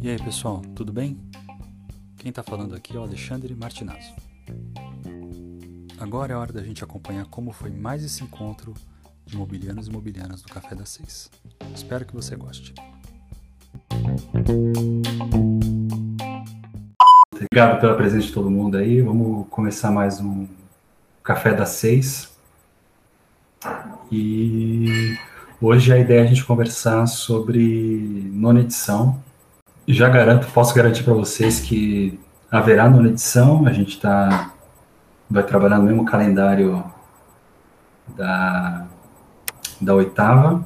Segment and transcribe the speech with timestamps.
[0.00, 1.18] E aí pessoal, tudo bem?
[2.16, 4.14] Quem está falando aqui é o Alexandre Martinazzo.
[5.98, 8.72] Agora é hora da gente acompanhar como foi mais esse encontro
[9.24, 11.28] de imobiliários e imobiliárias do Café das Seis.
[11.74, 12.72] Espero que você goste.
[17.34, 19.00] Obrigado pela presença de todo mundo aí.
[19.00, 20.46] Vamos começar mais um
[21.24, 22.32] Café das Seis.
[24.12, 25.18] E
[25.60, 29.22] hoje a ideia é a gente conversar sobre nona edição.
[29.88, 32.18] Já garanto, posso garantir para vocês que
[32.50, 33.66] haverá nona edição.
[33.66, 34.52] A gente tá,
[35.30, 36.84] vai trabalhar no mesmo calendário
[38.16, 38.86] da,
[39.80, 40.64] da oitava.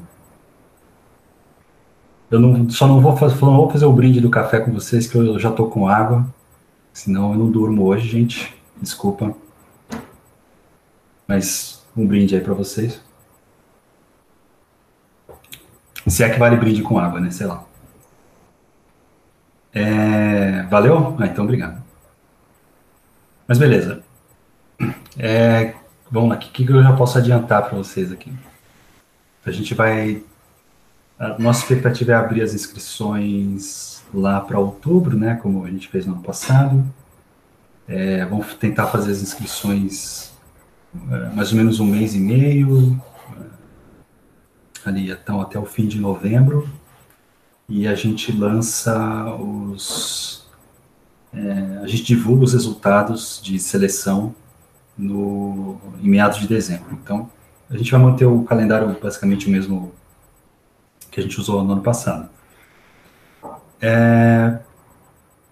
[2.31, 5.07] Eu não, só não vou, fazer, não vou fazer o brinde do café com vocês,
[5.07, 6.27] que eu já tô com água.
[6.93, 8.55] Senão eu não durmo hoje, gente.
[8.81, 9.35] Desculpa.
[11.27, 13.01] Mas um brinde aí para vocês.
[16.11, 17.31] Se é que vale brinde com água, né?
[17.31, 17.65] Sei lá.
[19.73, 21.17] É, valeu?
[21.19, 21.81] Ah, então obrigado.
[23.47, 24.03] Mas beleza.
[25.19, 25.75] É,
[26.11, 28.33] vamos lá, o que, que eu já posso adiantar para vocês aqui?
[29.45, 30.23] A gente vai.
[31.19, 35.37] A nossa expectativa é abrir as inscrições lá para outubro, né?
[35.37, 36.85] Como a gente fez no ano passado.
[37.87, 40.33] É, vamos tentar fazer as inscrições
[41.11, 43.01] é, mais ou menos um mês e meio,
[44.89, 46.69] ali então, até o fim de novembro
[47.71, 50.45] e a gente lança os.
[51.33, 54.35] É, a gente divulga os resultados de seleção
[54.99, 56.99] no, em meados de dezembro.
[57.01, 57.31] Então,
[57.71, 59.93] a gente vai manter o calendário basicamente o mesmo
[61.11, 62.29] que a gente usou no ano passado.
[63.81, 64.59] É,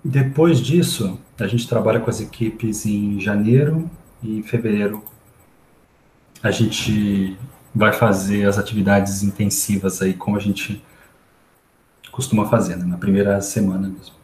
[0.04, 3.88] depois disso, a gente trabalha com as equipes em janeiro
[4.20, 5.04] e em fevereiro.
[6.42, 7.38] A gente
[7.78, 10.84] vai fazer as atividades intensivas aí, como a gente
[12.10, 12.84] costuma fazer, né?
[12.84, 14.16] na primeira semana mesmo.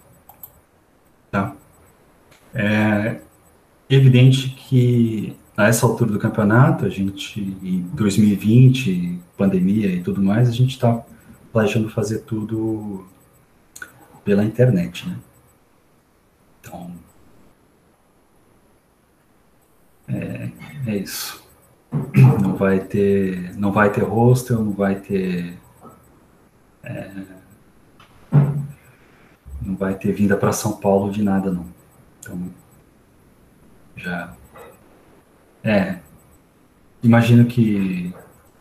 [1.31, 1.55] Tá?
[2.53, 3.21] É
[3.89, 10.49] evidente que a essa altura do campeonato, a gente, em 2020, pandemia e tudo mais,
[10.49, 11.05] a gente está
[11.53, 13.07] planejando fazer tudo
[14.25, 15.17] pela internet, né?
[16.61, 16.91] Então,
[20.09, 20.51] é,
[20.89, 21.44] é isso.
[22.43, 25.59] Não vai ter, não vai ter hostel, não vai ter
[26.83, 27.11] é,
[29.63, 31.67] não vai ter vinda para São Paulo de nada, não.
[32.21, 32.51] Então,
[33.97, 34.35] já.
[35.63, 35.99] É.
[37.03, 38.15] Imagino que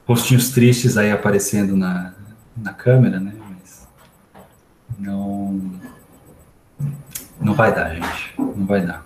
[0.07, 2.13] rostinhos tristes aí aparecendo na,
[2.55, 3.33] na câmera, né?
[3.49, 3.87] Mas
[4.97, 5.79] não.
[7.41, 8.35] Não vai dar, gente.
[8.37, 9.05] Não vai dar.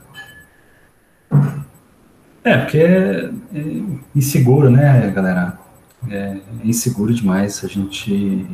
[2.48, 3.84] É, porque é, é
[4.16, 5.60] inseguro, né, galera?
[6.10, 8.48] É inseguro demais a gente.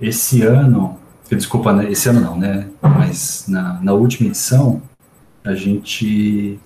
[0.00, 0.98] Esse ano,
[1.34, 2.68] Desculpa, né, esse ano não, né?
[2.80, 4.80] Mas na, na última edição,
[5.42, 6.60] a gente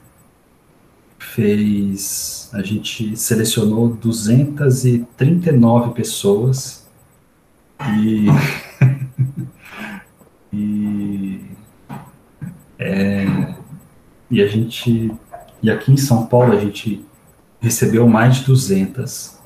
[1.19, 2.51] fez.
[2.53, 6.87] A gente selecionou 239 pessoas
[7.97, 8.27] e.
[10.53, 11.41] e.
[12.79, 13.55] É,
[14.31, 15.11] e a gente.
[15.63, 17.05] E aqui em São Paulo a gente
[17.61, 19.39] recebeu mais de 200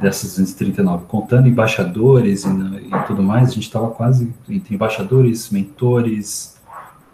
[0.00, 6.56] dessas 239, contando embaixadores e, e tudo mais, a gente estava quase entre embaixadores, mentores,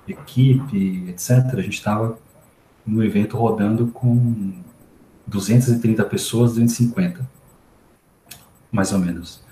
[0.06, 1.30] equipe, etc.
[1.54, 2.18] A gente estava
[2.86, 4.52] no evento rodando com
[5.26, 7.28] 230 pessoas, 250,
[8.70, 9.42] mais ou menos.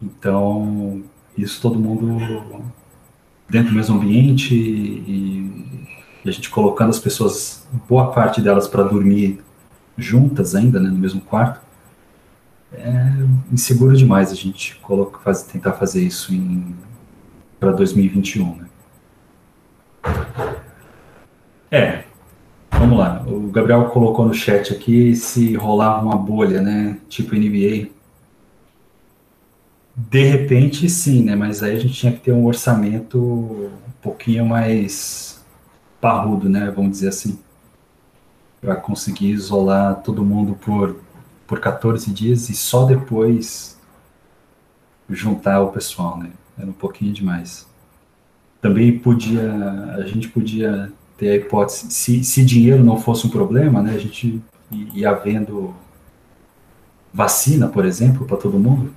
[0.00, 1.02] Então,
[1.36, 2.62] isso todo mundo
[3.48, 5.97] dentro do mesmo ambiente e,
[6.28, 9.40] a gente colocando as pessoas, boa parte delas para dormir
[9.96, 11.68] juntas ainda, né, no mesmo quarto
[12.72, 13.12] é
[13.50, 16.32] inseguro demais a gente coloca, faz, tentar fazer isso
[17.58, 18.68] para 2021, né?
[21.70, 22.04] É,
[22.70, 23.24] vamos lá.
[23.26, 26.98] O Gabriel colocou no chat aqui se rolar uma bolha, né?
[27.08, 27.88] Tipo NBA.
[29.96, 31.34] De repente, sim, né?
[31.34, 35.37] Mas aí a gente tinha que ter um orçamento um pouquinho mais
[36.00, 36.70] parrudo, né?
[36.70, 37.38] Vamos dizer assim.
[38.60, 40.96] Para conseguir isolar todo mundo por
[41.48, 43.80] por 14 dias e só depois
[45.08, 46.30] juntar o pessoal, né?
[46.58, 47.66] Era um pouquinho demais.
[48.60, 49.50] Também podia,
[49.94, 53.94] a gente podia ter a hipótese, se, se dinheiro não fosse um problema, né?
[53.94, 55.74] A gente ia havendo
[57.14, 58.92] vacina, por exemplo, para todo mundo.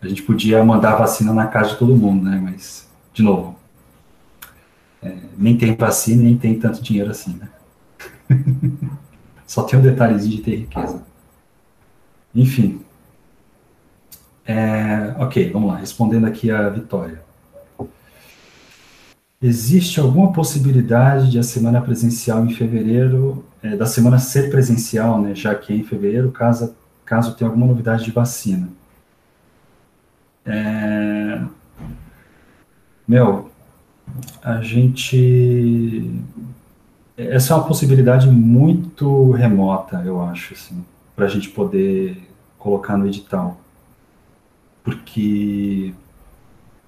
[0.00, 2.40] A gente podia mandar vacina na casa de todo mundo, né?
[2.42, 3.56] Mas, de novo,
[5.02, 7.48] é, nem tem vacina, nem tem tanto dinheiro assim, né?
[9.46, 11.02] Só tem um detalhezinho de ter riqueza.
[12.34, 12.80] Enfim.
[14.46, 15.76] É, ok, vamos lá.
[15.76, 17.22] Respondendo aqui a Vitória.
[19.42, 25.34] Existe alguma possibilidade de a semana presencial em fevereiro, é, da semana ser presencial, né,
[25.34, 28.68] já que é em fevereiro, caso, caso tenha alguma novidade de vacina?
[30.46, 31.42] É,
[33.06, 33.51] meu,
[34.42, 36.10] a gente.
[37.16, 40.84] Essa é uma possibilidade muito remota, eu acho, assim,
[41.14, 42.28] para a gente poder
[42.58, 43.60] colocar no edital.
[44.82, 45.94] Porque,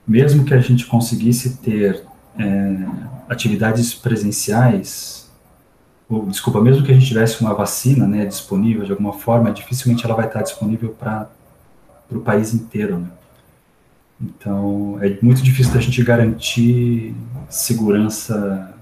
[0.07, 2.03] mesmo que a gente conseguisse ter
[2.39, 2.87] é,
[3.29, 5.31] atividades presenciais,
[6.09, 10.05] ou, desculpa, mesmo que a gente tivesse uma vacina né, disponível de alguma forma, dificilmente
[10.05, 11.29] ela vai estar disponível para
[12.11, 12.99] o país inteiro.
[12.99, 13.09] Né?
[14.21, 17.15] Então, é muito difícil da gente garantir
[17.49, 18.75] segurança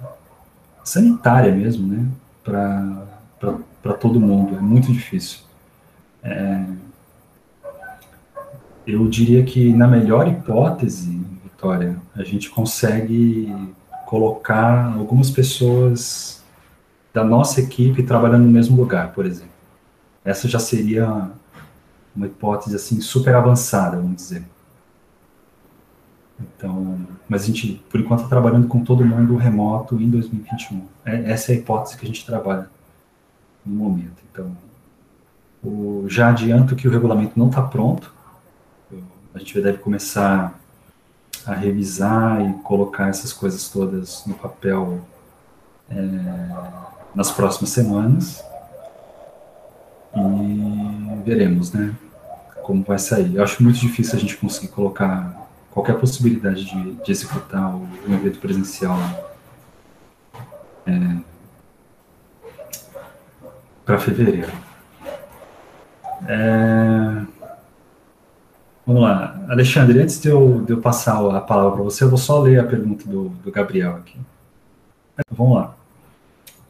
[0.84, 2.06] sanitária mesmo, né,
[2.42, 4.56] para todo mundo.
[4.56, 5.40] É muito difícil.
[6.22, 6.64] É,
[8.86, 13.54] eu diria que, na melhor hipótese, Vitória, a gente consegue
[14.06, 16.42] colocar algumas pessoas
[17.14, 19.52] da nossa equipe trabalhando no mesmo lugar, por exemplo.
[20.24, 21.30] Essa já seria
[22.14, 24.42] uma hipótese assim super avançada, vamos dizer.
[26.40, 26.98] Então,
[27.28, 30.82] mas a gente, por enquanto, está trabalhando com todo mundo remoto em 2021.
[31.04, 32.68] É, essa é a hipótese que a gente trabalha
[33.64, 34.22] no momento.
[34.30, 34.56] Então,
[35.62, 38.12] o, já adianto que o regulamento não está pronto.
[39.34, 40.58] A gente deve começar
[41.46, 45.00] a revisar e colocar essas coisas todas no papel
[45.90, 45.96] é,
[47.14, 48.44] nas próximas semanas
[50.14, 51.94] e veremos, né,
[52.62, 53.36] como vai sair.
[53.36, 55.41] Eu acho muito difícil a gente conseguir colocar
[55.72, 58.98] qualquer possibilidade de, de executar o, evento presencial
[60.86, 61.16] é,
[63.84, 64.52] para fevereiro.
[66.28, 67.26] É,
[68.84, 69.40] Vamos lá.
[69.48, 72.58] Alexandre, antes de eu, de eu passar a palavra para você, eu vou só ler
[72.58, 74.18] a pergunta do, do Gabriel aqui.
[75.30, 75.74] Vamos lá.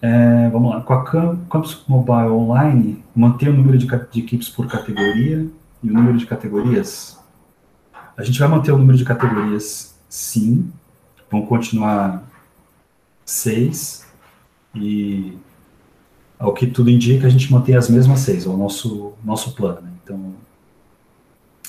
[0.00, 0.80] É, vamos lá.
[0.82, 5.46] Com a Campus Mobile Online, manter o número de, de equipes por categoria
[5.82, 7.18] e o número de categorias?
[8.16, 10.70] A gente vai manter o número de categorias, sim.
[11.30, 12.22] Vão continuar
[13.24, 14.06] seis.
[14.74, 15.36] E,
[16.38, 19.82] ao que tudo indica, a gente mantém as mesmas seis, é o nosso, nosso plano.
[19.82, 19.90] Né?
[20.02, 20.34] Então,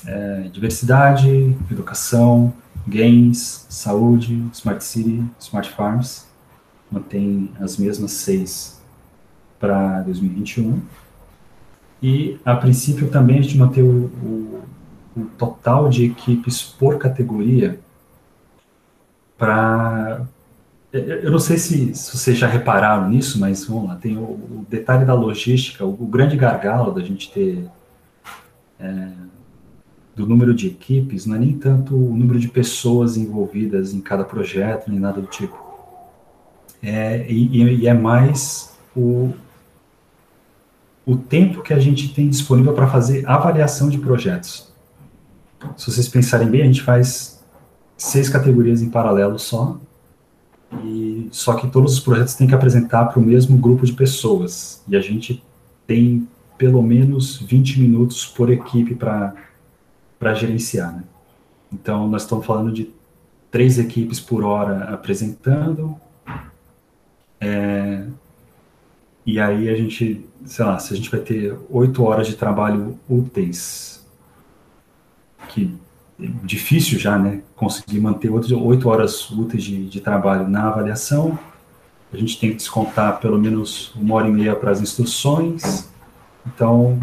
[0.06, 2.52] é, diversidade, educação,
[2.86, 6.26] games, saúde, smart city, smart farms,
[6.90, 8.80] mantém as mesmas seis
[9.58, 10.80] para 2021.
[12.02, 14.62] E, a princípio, também a gente mantém o, o,
[15.16, 17.78] o total de equipes por categoria
[19.38, 20.26] para.
[20.92, 24.66] Eu não sei se, se, vocês já repararam nisso, mas vamos lá, tem o, o
[24.68, 27.68] detalhe da logística, o, o, grande gargalo da gente ter
[28.78, 29.08] é,
[30.14, 34.24] do número de equipes não é nem tanto o número de pessoas envolvidas em cada
[34.24, 35.58] projeto, nem nada do tipo.
[36.80, 39.32] É, e, e é mais o,
[41.04, 44.63] o tempo que a gente tem disponível para fazer avaliação de projetos.
[45.76, 47.42] Se vocês pensarem bem, a gente faz
[47.96, 49.78] seis categorias em paralelo só,
[50.84, 54.82] e só que todos os projetos têm que apresentar para o mesmo grupo de pessoas,
[54.88, 55.42] e a gente
[55.86, 59.34] tem pelo menos 20 minutos por equipe para
[60.34, 60.94] gerenciar.
[60.94, 61.04] Né?
[61.72, 62.90] Então, nós estamos falando de
[63.50, 65.96] três equipes por hora apresentando.
[67.40, 68.06] É,
[69.26, 72.98] e aí a gente, sei lá, se a gente vai ter oito horas de trabalho
[73.08, 73.93] úteis,
[75.54, 75.72] que
[76.20, 77.40] é difícil já, né?
[77.54, 81.38] Conseguir manter oito horas úteis de, de trabalho na avaliação.
[82.12, 85.88] A gente tem que descontar pelo menos uma hora e meia para as instruções.
[86.46, 86.98] Então,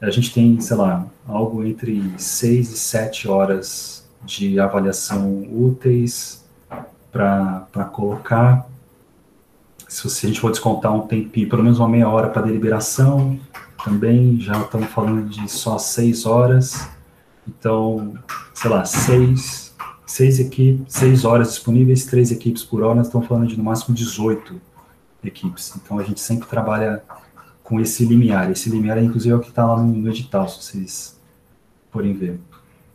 [0.00, 6.44] a gente tem, sei lá, algo entre seis e sete horas de avaliação úteis
[7.12, 8.66] para colocar.
[9.88, 13.38] Se a gente for descontar um tempinho, pelo menos uma meia hora para deliberação,
[13.84, 16.88] também já estamos falando de só seis horas.
[17.58, 18.14] Então,
[18.54, 19.74] sei lá, seis,
[20.06, 23.94] seis, equipes, seis horas disponíveis, três equipes por hora, nós estamos falando de no máximo
[23.94, 24.60] 18
[25.24, 25.74] equipes.
[25.76, 27.02] Então, a gente sempre trabalha
[27.62, 28.50] com esse limiar.
[28.50, 31.20] Esse limiar, é, inclusive, é o que está lá no, no, edital, se vocês
[31.90, 32.40] forem ver.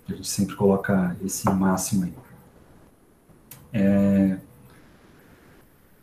[0.07, 2.13] A gente sempre coloca esse máximo aí.
[3.73, 4.37] É,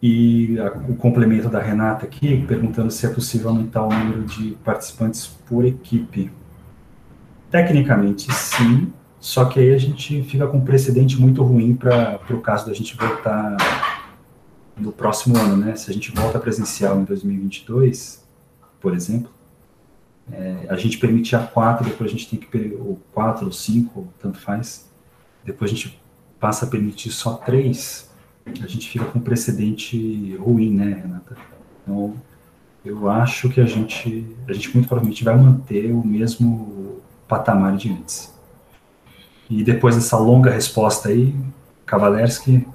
[0.03, 4.57] e a, o complemento da Renata aqui, perguntando se é possível aumentar o número de
[4.65, 6.31] participantes por equipe.
[7.53, 12.41] Tecnicamente, sim, só que aí a gente fica com um precedente muito ruim para o
[12.41, 13.57] caso da gente voltar
[14.77, 15.77] no próximo ano, né?
[15.77, 18.27] Se a gente volta presencial em 2022,
[18.81, 19.31] por exemplo,
[20.31, 24.39] É, a gente permitia quatro, depois a gente tem que, ou quatro, ou cinco, tanto
[24.39, 24.89] faz.
[25.45, 26.01] Depois a gente
[26.41, 28.09] passa a permitir só três.
[28.47, 31.37] A gente fica com um precedente ruim, né, Renata?
[31.83, 32.15] Então,
[32.85, 37.02] eu acho que a gente, a gente muito provavelmente vai manter o mesmo
[37.33, 38.31] patamar de antes.
[39.49, 41.35] E depois dessa longa resposta aí,
[41.87, 42.69] Kavalerski,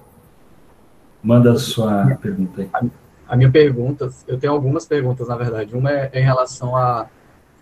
[1.21, 2.91] manda sua pergunta aí.
[3.27, 5.75] A minha pergunta, eu tenho algumas perguntas, na verdade.
[5.75, 7.05] Uma é, em relação a,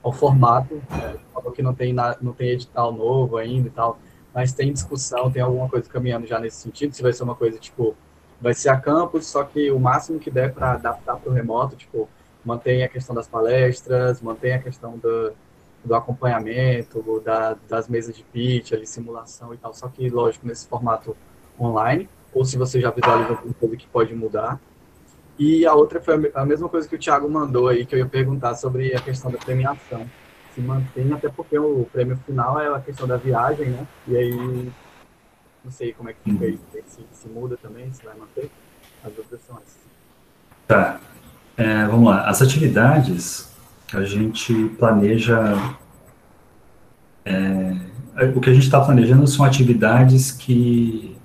[0.02, 4.00] ao formato, é, falou que não tem, na, não tem edital novo ainda e tal,
[4.34, 7.58] mas tem discussão, tem alguma coisa caminhando já nesse sentido, se vai ser uma coisa,
[7.58, 7.94] tipo,
[8.40, 11.76] vai ser a campus, só que o máximo que der para adaptar para o remoto,
[11.76, 12.08] tipo,
[12.44, 15.34] mantém a questão das palestras, mantém a questão do,
[15.86, 20.68] do acompanhamento, da, das mesas de pitch, ali, simulação e tal, só que, lógico, nesse
[20.68, 21.16] formato
[21.60, 24.60] online, ou se você já visualiza alguma coisa que pode mudar.
[25.38, 28.06] E a outra foi a mesma coisa que o Thiago mandou aí, que eu ia
[28.06, 30.06] perguntar sobre a questão da premiação.
[30.54, 33.86] Se mantém, até porque o prêmio final é a questão da viagem, né?
[34.08, 34.72] E aí,
[35.64, 38.50] não sei como é que fica isso, se, se muda também, se vai manter.
[39.04, 39.78] As dúvidas são essas.
[40.68, 41.00] Tá.
[41.58, 42.28] É, vamos lá.
[42.28, 43.55] As atividades,
[43.94, 45.54] a gente planeja.
[47.24, 47.76] É,
[48.36, 51.16] o que a gente está planejando são atividades que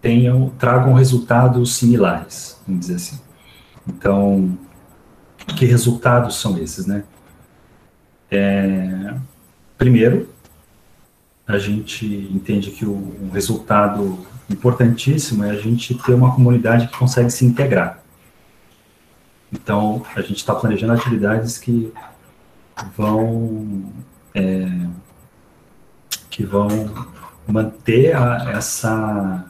[0.00, 3.20] tenham, tragam resultados similares, vamos dizer assim.
[3.86, 4.58] Então,
[5.56, 7.04] que resultados são esses, né?
[8.30, 9.14] É,
[9.76, 10.28] primeiro,
[11.46, 12.92] a gente entende que o,
[13.22, 14.18] um resultado
[14.50, 17.97] importantíssimo é a gente ter uma comunidade que consegue se integrar.
[19.52, 21.92] Então, a gente está planejando atividades que
[22.96, 23.92] vão
[24.34, 24.68] é,
[26.30, 26.68] que vão
[27.46, 29.44] manter a, essa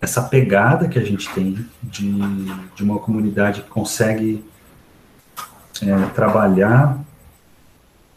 [0.00, 2.12] essa pegada que a gente tem de,
[2.74, 4.44] de uma comunidade que consegue
[5.82, 6.98] é, trabalhar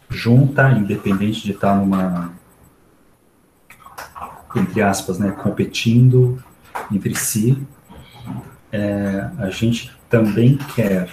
[0.09, 2.33] junta, independente de estar numa,
[4.55, 6.43] entre aspas, né, competindo
[6.91, 7.65] entre si.
[8.71, 11.09] É, a gente também quer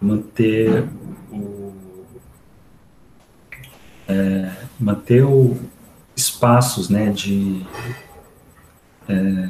[0.00, 0.88] manter
[1.30, 1.72] o,
[4.08, 5.56] é, manter o
[6.16, 7.64] espaços né, de
[9.08, 9.48] é,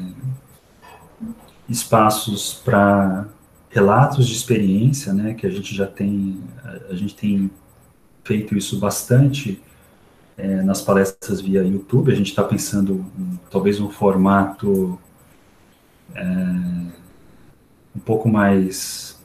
[1.67, 3.27] espaços para
[3.69, 6.41] relatos de experiência, né, que a gente já tem,
[6.89, 7.49] a gente tem
[8.23, 9.61] feito isso bastante
[10.37, 12.11] é, nas palestras via YouTube.
[12.11, 14.99] A gente está pensando em, talvez um formato
[16.15, 16.99] é,
[17.99, 19.21] um pouco mais,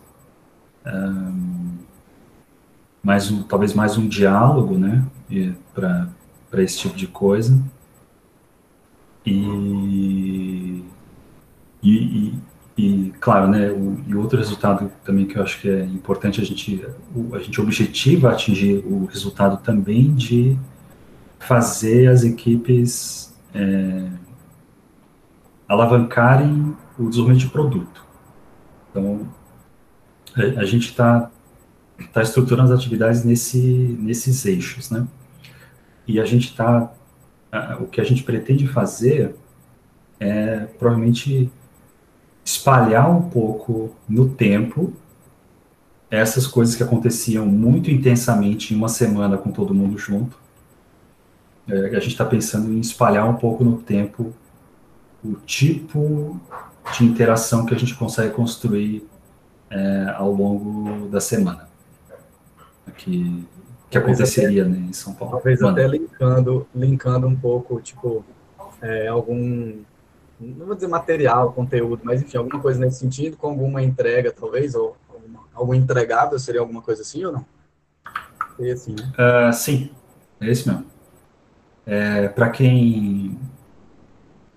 [0.85, 1.79] um,
[3.03, 5.07] mais um, talvez mais um diálogo, né,
[5.73, 7.57] para esse tipo de coisa.
[9.25, 10.85] E,
[11.83, 12.35] e, e,
[12.77, 16.45] e claro, né, o, e outro resultado também que eu acho que é importante a
[16.45, 16.85] gente,
[17.33, 20.59] a gente objetiva atingir o resultado também de
[21.39, 24.09] fazer as equipes é,
[25.69, 28.04] alavancarem o desenvolvimento de produto.
[28.95, 29.29] Então,
[30.37, 31.29] a, gente está
[32.13, 35.05] tá estruturando as atividades nesse, nesses eixos, né?
[36.07, 36.93] E a gente está
[37.81, 39.37] o que a gente pretende fazer
[40.19, 41.51] é provavelmente
[42.45, 44.93] espalhar um pouco no tempo
[46.11, 50.37] essas coisas que aconteciam muito intensamente em uma semana com todo mundo junto.
[51.67, 54.33] É, a gente está pensando em espalhar um pouco no tempo
[55.25, 56.41] o tipo
[56.93, 59.07] de interação que a gente consegue construir
[59.71, 61.69] é, ao longo da semana.
[62.87, 63.47] Aqui,
[63.91, 65.35] que aconteceria né, em São Paulo.
[65.35, 65.73] Talvez Mano.
[65.73, 68.25] até linkando, linkando um pouco, tipo,
[68.83, 69.83] é, algum,
[70.41, 74.75] não vou dizer material, conteúdo, mas enfim, alguma coisa nesse sentido, com alguma entrega, talvez,
[74.75, 77.47] ou alguma, algum entregável, seria alguma coisa assim ou não?
[78.57, 79.13] Seria assim, né?
[79.19, 79.91] Uh, sim,
[80.41, 80.85] é esse mesmo.
[81.87, 83.39] É, Para quem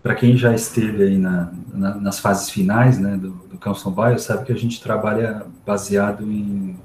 [0.07, 4.17] para quem já esteve aí na, na, nas fases finais né, do, do Campus Mobile,
[4.17, 6.79] sabe que a gente trabalha baseado em,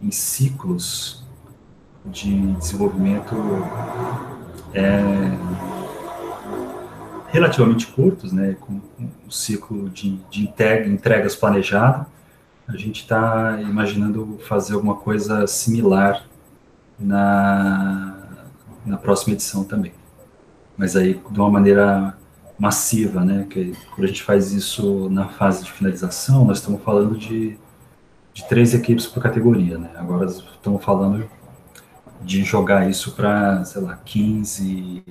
[0.00, 1.24] em ciclos
[2.06, 3.34] de desenvolvimento
[4.72, 5.36] é,
[7.26, 10.44] relativamente curtos, né, com um ciclo de, de
[10.86, 12.06] entregas planejado,
[12.68, 16.24] a gente está imaginando fazer alguma coisa similar
[17.00, 18.16] na,
[18.86, 19.92] na próxima edição também.
[20.76, 22.16] Mas aí de uma maneira
[22.58, 27.16] massiva, né, que quando a gente faz isso na fase de finalização, nós estamos falando
[27.16, 27.58] de,
[28.32, 31.28] de três equipes por categoria, né, agora estamos falando
[32.22, 35.02] de jogar isso para, sei lá, 15,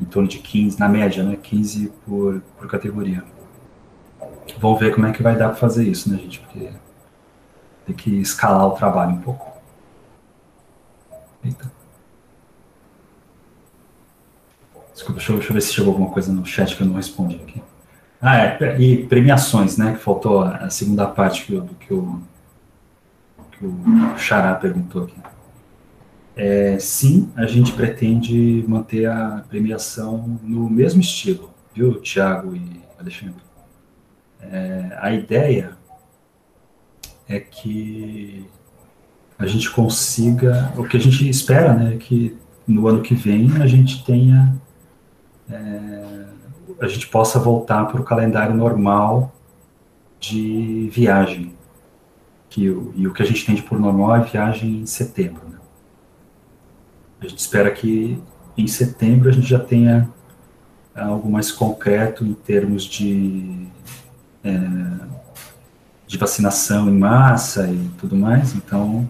[0.00, 3.24] em torno de 15, na média, né, 15 por, por categoria.
[4.58, 6.70] Vamos ver como é que vai dar para fazer isso, né, gente, porque
[7.86, 9.56] ter que escalar o trabalho um pouco.
[11.44, 11.75] Eita.
[14.96, 16.94] Desculpa, deixa eu, deixa eu ver se chegou alguma coisa no chat que eu não
[16.94, 17.62] respondi aqui.
[18.18, 19.92] Ah, é, e premiações, né?
[19.92, 22.18] Que faltou a segunda parte que, do que o,
[23.52, 25.20] que o Xará perguntou aqui.
[26.34, 33.42] É, sim, a gente pretende manter a premiação no mesmo estilo, viu, Tiago e Alexandre?
[34.40, 35.76] É, a ideia
[37.28, 38.46] é que
[39.38, 42.34] a gente consiga, o que a gente espera, né, que
[42.66, 44.56] no ano que vem a gente tenha,
[45.50, 46.24] é,
[46.80, 49.32] a gente possa voltar para o calendário normal
[50.18, 51.54] de viagem,
[52.48, 55.42] que, e o que a gente tem de por normal é viagem em setembro.
[55.48, 55.58] Né?
[57.20, 58.20] A gente espera que
[58.56, 60.08] em setembro a gente já tenha
[60.94, 63.66] algo mais concreto em termos de,
[64.42, 64.50] é,
[66.06, 68.54] de vacinação em massa e tudo mais.
[68.54, 69.08] Então,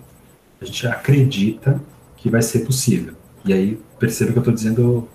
[0.61, 1.81] a gente acredita
[2.17, 3.15] que vai ser possível.
[3.45, 5.09] E aí, perceba que eu estou dizendo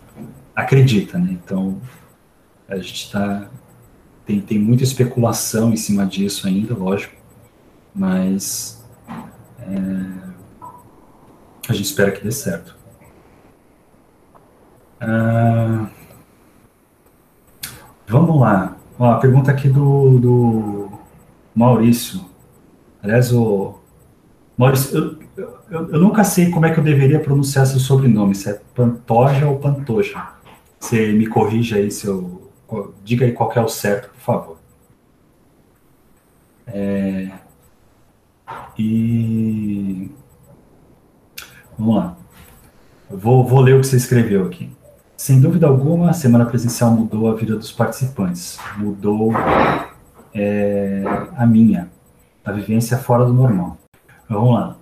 [0.56, 1.32] acredita, né?
[1.32, 1.80] Então,
[2.68, 3.50] a gente está.
[4.26, 7.16] Tem, tem muita especulação em cima disso ainda, lógico,
[7.94, 8.86] mas
[9.60, 9.68] é,
[11.68, 12.76] a gente espera que dê certo.
[15.00, 15.88] Ah,
[18.08, 18.78] vamos lá.
[19.00, 20.92] Ó, a pergunta aqui do, do
[21.56, 22.24] Maurício.
[23.02, 23.80] Aliás, o
[24.56, 28.50] Maurício, eu, eu, eu, nunca sei como é que eu deveria pronunciar seu sobrenome, se
[28.50, 30.41] é Pantoja ou Pantoja.
[30.82, 32.52] Você me corrija aí se eu.
[33.04, 34.58] Diga aí qual é o certo, por favor.
[36.68, 37.30] É,
[38.78, 40.10] e.
[41.78, 42.18] Vamos lá.
[43.10, 44.70] Vou, vou ler o que você escreveu aqui.
[45.16, 49.32] Sem dúvida alguma, a semana presencial mudou a vida dos participantes, mudou
[50.34, 51.04] é,
[51.36, 51.92] a minha,
[52.44, 53.78] a vivência fora do normal.
[54.28, 54.81] Vamos lá.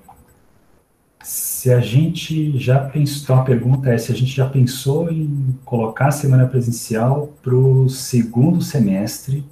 [1.23, 5.57] Se a gente já pensou, então a pergunta é se a gente já pensou em
[5.65, 9.45] colocar a semana presencial para o segundo semestre,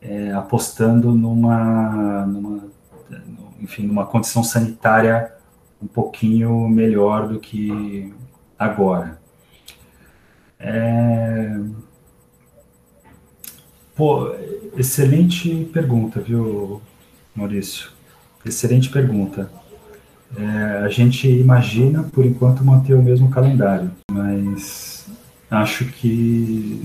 [0.00, 2.64] é, apostando numa, numa,
[3.60, 5.34] enfim, numa condição sanitária
[5.82, 8.12] um pouquinho melhor do que
[8.58, 9.20] agora.
[10.58, 11.58] É...
[13.94, 14.34] Pô,
[14.76, 16.80] excelente pergunta, viu,
[17.34, 17.90] Maurício?
[18.44, 19.50] Excelente pergunta.
[20.36, 25.06] É, a gente imagina, por enquanto, manter o mesmo calendário, mas
[25.50, 26.82] acho que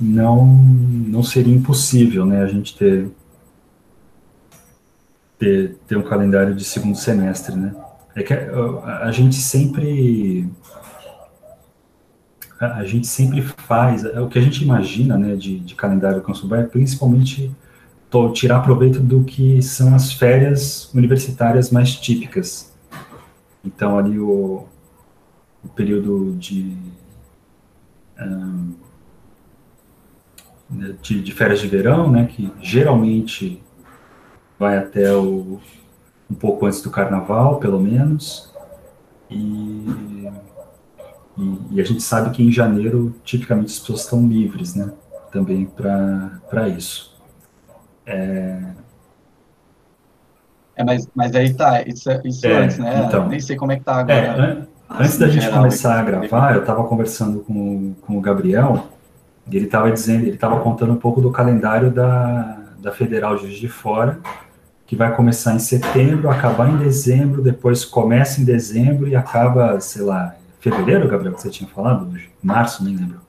[0.00, 3.10] não, não seria impossível né, a gente ter,
[5.38, 7.56] ter, ter um calendário de segundo semestre.
[7.56, 7.74] Né?
[8.14, 10.48] É que a, a gente sempre
[12.60, 16.60] a gente sempre faz, é o que a gente imagina né, de, de calendário Consubar
[16.60, 17.54] é principalmente
[18.34, 22.67] tirar proveito do que são as férias universitárias mais típicas.
[23.64, 24.66] Então, ali o,
[25.64, 26.76] o período de,
[28.20, 28.74] um,
[30.70, 33.62] né, de, de, férias de verão, né, que geralmente
[34.58, 35.60] vai até o,
[36.30, 38.52] um pouco antes do carnaval, pelo menos,
[39.30, 39.84] e
[41.38, 44.92] e, e, a gente sabe que em janeiro, tipicamente, as pessoas estão livres, né?
[45.30, 47.16] Também para isso.
[48.04, 48.74] É...
[50.78, 53.04] é, mas, mas aí tá, isso, isso é, antes, né?
[53.06, 54.16] Então, Nem sei como é que tá agora.
[54.16, 58.86] É, an antes da gente começar a gravar, eu estava conversando com, com o Gabriel,
[59.50, 63.42] e ele estava dizendo, ele estava contando um pouco do calendário da, da Federal de
[63.42, 64.20] Juiz de Fora,
[64.86, 70.02] que vai começar em setembro, acabar em dezembro, depois começa em dezembro e acaba, sei
[70.02, 72.30] lá, fevereiro, Gabriel, que você tinha falado hoje?
[72.40, 73.20] Março, nem lembro.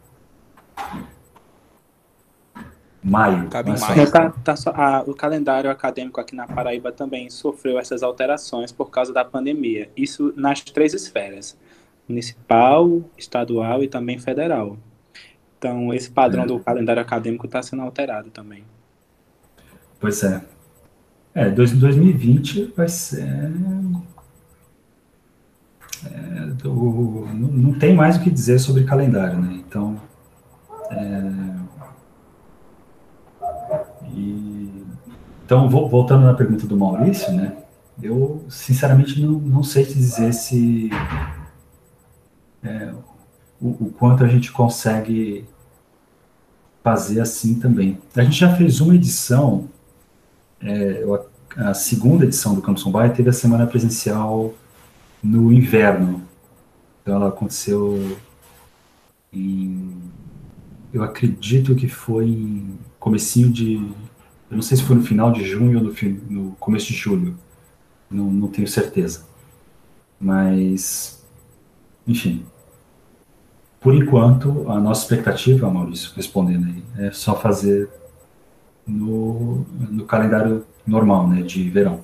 [3.03, 3.47] Maio.
[3.49, 4.11] Cabe em maio.
[4.11, 8.89] Tá, tá só, ah, o calendário acadêmico aqui na Paraíba também sofreu essas alterações por
[8.89, 9.89] causa da pandemia.
[9.95, 11.57] Isso nas três esferas:
[12.07, 14.77] municipal, estadual e também federal.
[15.57, 16.47] Então, esse padrão é.
[16.47, 18.63] do calendário acadêmico está sendo alterado também.
[19.99, 20.41] Pois é.
[21.33, 23.51] É, 2020 vai ser
[26.05, 29.61] é, do, não, não, tem mais o que dizer sobre calendário, né?
[29.67, 30.01] Então,
[30.91, 31.58] é,
[35.49, 37.57] então voltando na pergunta do Maurício, né?
[37.99, 40.91] Eu sinceramente não, não sei te dizer se
[42.61, 42.93] é,
[43.59, 45.43] o, o quanto a gente consegue
[46.83, 47.97] fazer assim também.
[48.15, 49.67] A gente já fez uma edição,
[50.61, 51.03] é,
[51.57, 54.53] a segunda edição do Campus Bay teve a semana presencial
[55.23, 56.21] no inverno.
[57.01, 58.19] Então ela aconteceu
[59.33, 59.97] em
[60.93, 63.83] eu acredito que foi em comecinho de
[64.49, 65.93] eu não sei se foi no final de junho ou no,
[66.29, 67.37] no começo de julho
[68.09, 69.25] não, não tenho certeza.
[70.19, 71.25] Mas,
[72.07, 72.45] enfim,
[73.79, 77.89] por enquanto, a nossa expectativa, Maurício, respondendo aí, é só fazer
[78.85, 82.01] no, no calendário normal, né, de verão.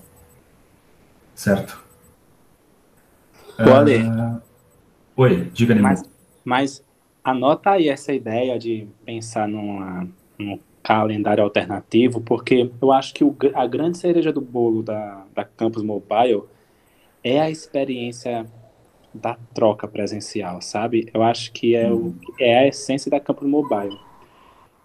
[1.34, 1.84] Certo?
[3.58, 3.96] Pode.
[3.98, 4.42] Uh,
[5.18, 6.04] oi, diga, Mas,
[6.46, 6.84] mas
[7.24, 13.36] anota aí essa ideia de pensar numa, num calendário alternativo, porque eu acho que o,
[13.56, 16.44] a grande cereja do bolo da, da Campus Mobile
[17.24, 18.46] é a experiência
[19.12, 21.10] da troca presencial, sabe?
[21.12, 23.98] Eu acho que é, o, é a essência da Campus Mobile.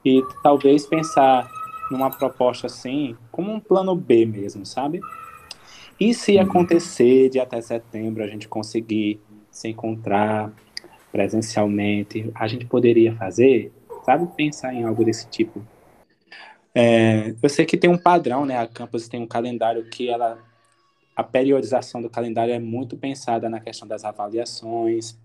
[0.03, 1.47] E talvez pensar
[1.91, 5.01] numa proposta assim, como um plano B mesmo, sabe?
[5.99, 6.43] E se uhum.
[6.43, 10.51] acontecer de até setembro a gente conseguir se encontrar
[11.13, 13.71] presencialmente, a gente poderia fazer,
[14.03, 14.27] sabe?
[14.35, 15.63] Pensar em algo desse tipo.
[16.75, 18.57] É, eu sei que tem um padrão, né?
[18.59, 20.39] A campus tem um calendário que ela
[21.21, 25.19] a periodização do calendário é muito pensada na questão das avaliações,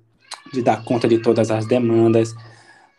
[0.52, 2.34] de dar conta de todas as demandas,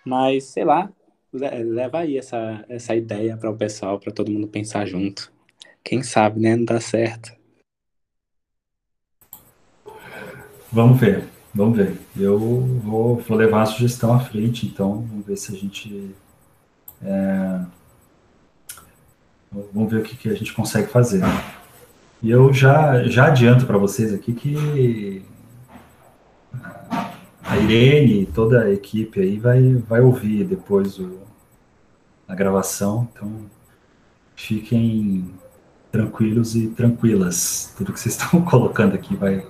[0.05, 0.91] mas sei lá,
[1.33, 5.31] leva aí essa, essa ideia para o pessoal, para todo mundo pensar junto.
[5.85, 6.57] Quem sabe, né?
[6.57, 7.33] Não dá certo.
[10.73, 11.97] Vamos ver, vamos ver.
[12.17, 16.15] Eu vou, vou levar a sugestão à frente, então, vamos ver se a gente.
[17.03, 17.61] É,
[19.73, 21.23] vamos ver o que, que a gente consegue fazer.
[22.23, 25.23] E eu já, já adianto para vocês aqui que
[27.42, 31.21] a Irene e toda a equipe aí vai, vai ouvir depois o,
[32.27, 33.33] a gravação, então
[34.35, 35.31] fiquem
[35.92, 37.75] tranquilos e tranquilas.
[37.77, 39.47] Tudo que vocês estão colocando aqui vai,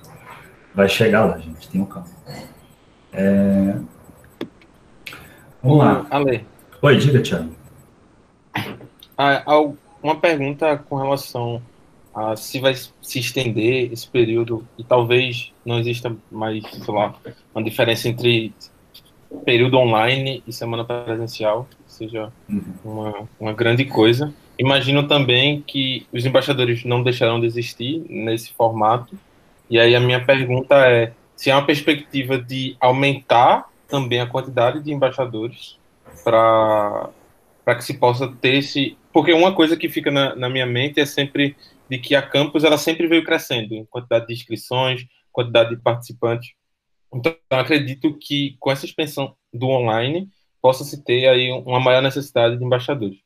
[0.73, 1.67] vai chegar lá, gente.
[1.69, 2.07] Tenham calma.
[3.11, 3.75] É...
[5.63, 6.05] Vamos lá.
[6.09, 6.45] Ale.
[6.81, 7.51] Oi, diga, Thiago.
[9.17, 9.43] Ah,
[10.07, 11.61] uma pergunta com relação
[12.15, 17.13] a se vai se estender esse período e talvez não exista mais, sei lá,
[17.53, 18.53] uma diferença entre
[19.43, 22.63] período online e semana presencial, seja uhum.
[22.85, 24.33] uma, uma grande coisa.
[24.57, 29.15] Imagino também que os embaixadores não deixarão de existir nesse formato.
[29.69, 34.81] E aí a minha pergunta é se há uma perspectiva de aumentar também a quantidade
[34.81, 35.77] de embaixadores
[36.23, 37.09] para
[37.67, 40.99] para que se possa ter esse porque uma coisa que fica na, na minha mente
[40.99, 41.55] é sempre
[41.89, 46.51] de que a campus ela sempre veio crescendo em quantidade de inscrições, quantidade de participantes.
[47.11, 50.29] Então, acredito que com essa expansão do online
[50.61, 53.17] possa se ter aí uma maior necessidade de embaixadores.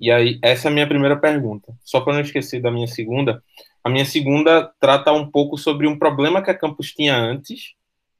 [0.00, 1.72] E aí, essa é a minha primeira pergunta.
[1.84, 3.40] Só para não esquecer da minha segunda,
[3.84, 7.74] a minha segunda trata um pouco sobre um problema que a campus tinha antes,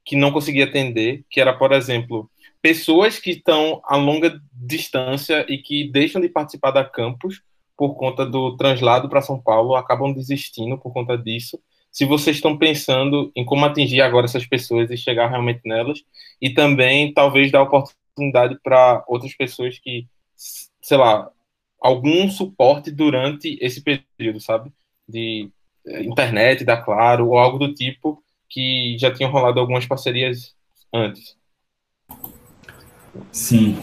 [0.05, 2.31] que não conseguia atender, que era, por exemplo,
[2.61, 7.41] pessoas que estão a longa distância e que deixam de participar da campus
[7.77, 11.59] por conta do translado para São Paulo, acabam desistindo por conta disso.
[11.91, 16.03] Se vocês estão pensando em como atingir agora essas pessoas e chegar realmente nelas,
[16.41, 20.07] e também talvez dar oportunidade para outras pessoas que,
[20.81, 21.29] sei lá,
[21.79, 24.71] algum suporte durante esse período, sabe?
[25.07, 25.49] De
[25.85, 30.55] eh, internet, da Claro, ou algo do tipo, que já tinham rolado algumas parcerias
[30.93, 31.37] antes.
[33.31, 33.77] Sim,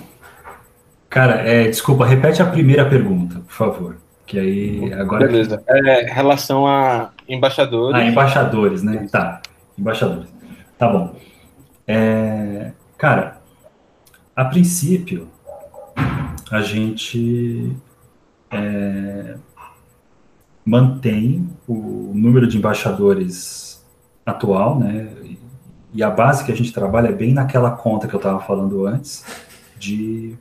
[1.14, 3.96] Cara, é, desculpa, repete a primeira pergunta, por favor.
[4.26, 5.28] Que aí agora.
[5.28, 5.62] Beleza.
[5.68, 8.00] É relação a embaixadores.
[8.00, 9.06] Ah, embaixadores, né?
[9.12, 9.40] Tá.
[9.78, 10.28] Embaixadores.
[10.76, 11.14] Tá bom.
[11.86, 13.38] É, cara,
[14.34, 15.28] a princípio,
[16.50, 17.76] a gente
[18.50, 19.36] é,
[20.66, 23.86] mantém o número de embaixadores
[24.26, 25.06] atual, né?
[25.94, 28.84] E a base que a gente trabalha é bem naquela conta que eu estava falando
[28.84, 29.24] antes,
[29.78, 30.36] de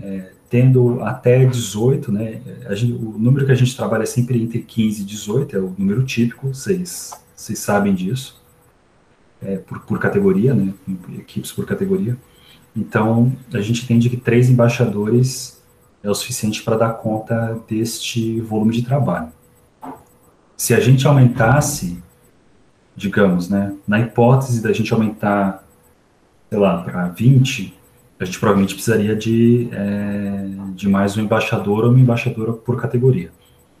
[0.00, 2.42] é, tendo até 18, né?
[2.70, 5.74] Gente, o número que a gente trabalha é sempre entre 15 e 18, é o
[5.78, 8.44] número típico, vocês, vocês sabem disso,
[9.42, 10.74] é, por, por categoria, né?
[11.18, 12.16] Equipes por categoria.
[12.76, 15.62] Então, a gente entende que três embaixadores
[16.02, 19.32] é o suficiente para dar conta deste volume de trabalho.
[20.54, 22.02] Se a gente aumentasse,
[22.96, 25.62] digamos, né, na hipótese da gente aumentar,
[26.48, 27.74] sei lá, para 20,
[28.18, 33.30] a gente provavelmente precisaria de, é, de mais um embaixador ou uma embaixadora por categoria.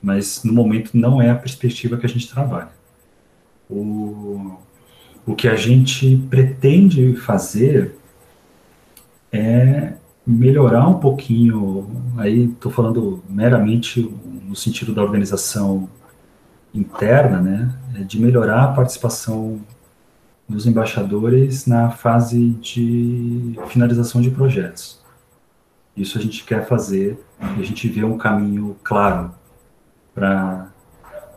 [0.02, 2.68] Mas no momento não é a perspectiva que a gente trabalha.
[3.68, 4.58] O,
[5.24, 7.96] o que a gente pretende fazer
[9.32, 9.94] é
[10.26, 14.02] melhorar um pouquinho, aí estou falando meramente
[14.42, 15.88] no sentido da organização
[16.78, 19.60] interna, né, é de melhorar a participação
[20.48, 25.00] dos embaixadores na fase de finalização de projetos.
[25.96, 27.18] Isso a gente quer fazer
[27.56, 29.32] e a gente vê um caminho claro
[30.14, 30.68] para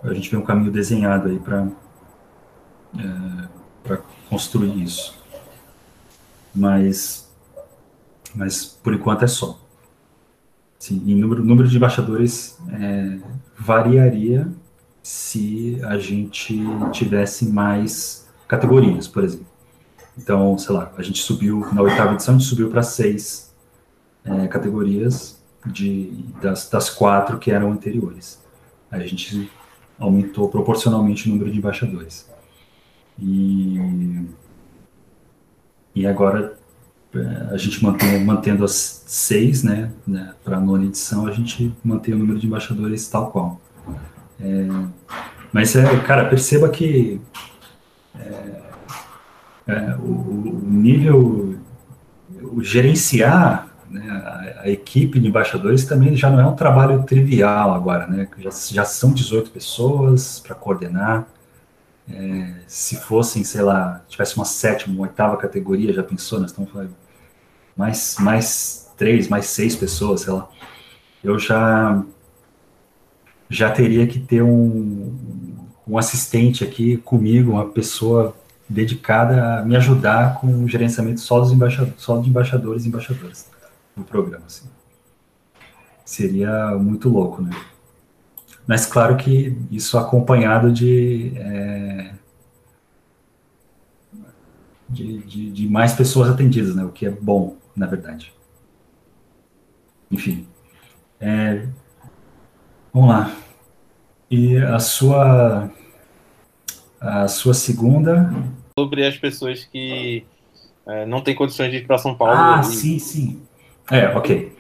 [0.03, 1.67] a gente vê um caminho desenhado aí para
[2.97, 3.47] é,
[3.83, 3.97] para
[4.29, 5.17] construir isso.
[6.53, 7.29] Mas,
[8.33, 9.59] mas por enquanto é só.
[10.77, 13.19] Sim, em número, número de embaixadores é,
[13.57, 14.47] variaria
[15.01, 16.59] se a gente
[16.91, 19.47] tivesse mais categorias, por exemplo.
[20.17, 23.53] Então, sei lá, a gente subiu, na oitava edição, a gente subiu para seis
[24.25, 28.43] é, categorias de, das, das quatro que eram anteriores.
[28.91, 29.49] Aí a gente
[29.97, 32.29] aumentou proporcionalmente o número de embaixadores.
[33.17, 34.25] E,
[35.93, 36.57] e agora
[37.13, 41.73] é, a gente mantém, mantendo as seis, né, né para a nona edição, a gente
[41.83, 43.59] mantém o número de embaixadores tal qual.
[44.41, 44.67] É,
[45.51, 47.19] mas, é, cara, perceba que
[48.17, 48.61] é,
[49.67, 51.57] é, o, o, nível,
[52.41, 57.73] o gerenciar né, a, a, equipe de embaixadores também já não é um trabalho trivial
[57.73, 58.27] agora, né?
[58.37, 61.27] Já, já são 18 pessoas para coordenar.
[62.11, 66.39] É, se fossem, sei lá, tivesse uma sétima, uma oitava categoria, já pensou?
[66.39, 66.95] Nós estamos falando
[67.75, 70.49] mais, mais três, mais seis pessoas, sei lá.
[71.23, 72.03] Eu já
[73.49, 75.15] já teria que ter um,
[75.87, 78.35] um assistente aqui comigo, uma pessoa
[78.69, 83.49] dedicada a me ajudar com o gerenciamento só dos embaixadores, só de embaixadores e embaixadoras
[83.95, 84.45] no programa.
[84.45, 84.67] Assim.
[86.05, 87.49] Seria muito louco, né?
[88.67, 92.13] Mas claro que isso acompanhado de, é,
[94.87, 96.85] de, de, de, mais pessoas atendidas, né?
[96.85, 98.31] O que é bom, na verdade.
[100.11, 100.47] Enfim.
[101.19, 101.67] É,
[102.93, 103.31] vamos lá.
[104.29, 105.69] E a sua
[106.99, 108.31] a sua segunda
[108.77, 110.25] sobre as pessoas que
[110.87, 112.33] é, não têm condições de ir para São Paulo.
[112.35, 112.65] Ah, e...
[112.65, 113.41] sim, sim.
[113.91, 114.55] É, ok.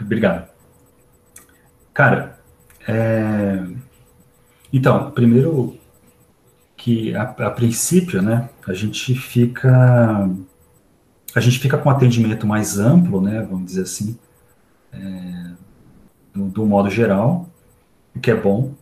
[0.00, 0.48] Obrigado.
[1.92, 2.40] Cara,
[2.88, 3.62] é...
[4.72, 5.78] então, primeiro
[6.76, 10.28] que a, a, princípio, né, a gente fica
[11.34, 14.18] a gente fica com um atendimento mais amplo, né, vamos dizer assim,
[14.92, 15.50] é,
[16.34, 17.48] do, do modo geral,
[18.14, 18.74] o que é bom.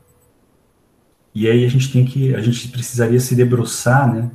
[1.34, 4.30] E aí a gente tem que, a gente precisaria se debruçar, né,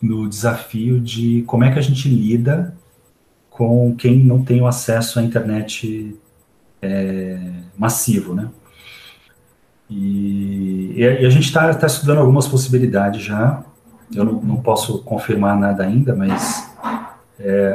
[0.00, 2.76] no desafio de como é que a gente lida
[3.50, 6.16] com quem não tem o acesso à internet
[6.82, 7.38] é,
[7.76, 8.50] massivo, né?
[9.88, 13.62] E, e a gente está tá estudando algumas possibilidades já.
[14.14, 16.68] Eu não, não posso confirmar nada ainda, mas
[17.38, 17.74] é,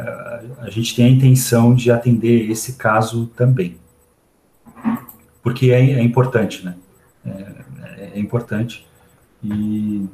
[0.59, 3.77] a gente tem a intenção de atender esse caso também,
[5.41, 6.75] porque é, é importante, né?
[7.25, 8.87] É, é importante
[9.43, 10.07] e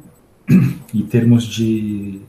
[0.93, 2.21] em termos de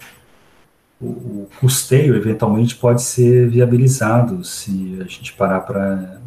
[1.01, 6.21] o, o, custeio eventualmente pode ser viabilizado se a gente parar para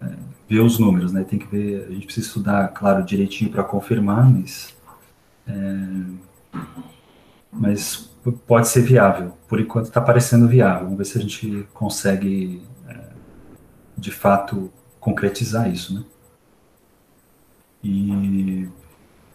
[0.00, 0.08] é,
[0.48, 1.24] ver os números, né?
[1.24, 4.74] Tem que ver, a gente precisa estudar, claro, direitinho para confirmar, mas
[5.46, 5.52] é,
[7.50, 8.10] mas
[8.46, 9.32] pode ser viável.
[9.48, 10.84] Por enquanto está parecendo viável.
[10.84, 13.00] Vamos ver se a gente consegue é,
[13.98, 16.04] de fato concretizar isso, né?
[17.84, 18.68] E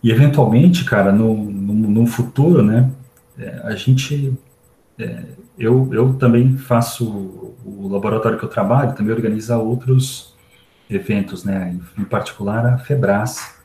[0.04, 2.90] e eventualmente, cara, no, no, no futuro, né,
[3.38, 4.34] é, a gente,
[4.98, 5.24] é,
[5.58, 10.36] eu, eu também faço o laboratório que eu trabalho, também organiza outros
[10.90, 13.56] eventos, né, em, particular a Febras,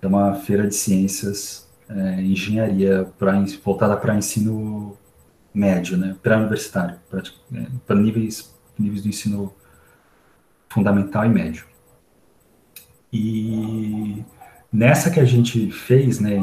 [0.00, 3.32] é uma feira de ciências, é, engenharia pra,
[3.64, 4.96] voltada para ensino
[5.52, 7.22] médio, né, pré-universitário, para
[7.54, 9.52] é, níveis, níveis do ensino
[10.76, 11.64] fundamental e médio.
[13.12, 14.24] E
[14.76, 16.38] Nessa que a gente fez, né,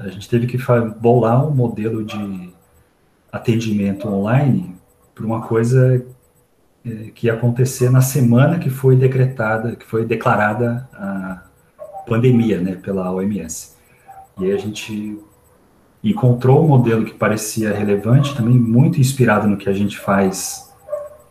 [0.00, 0.56] a gente teve que
[0.98, 2.50] bolar um modelo de
[3.30, 4.74] atendimento online
[5.14, 6.02] para uma coisa
[6.84, 11.42] é, que ia acontecer na semana que foi decretada, que foi declarada a
[12.06, 13.74] pandemia, né, pela OMS.
[14.40, 15.18] E aí a gente
[16.02, 20.65] encontrou um modelo que parecia relevante, também muito inspirado no que a gente faz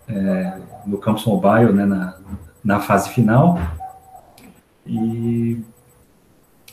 [0.08, 2.18] é, no Campus Mobile, né, na,
[2.64, 3.60] na fase final.
[4.86, 5.64] E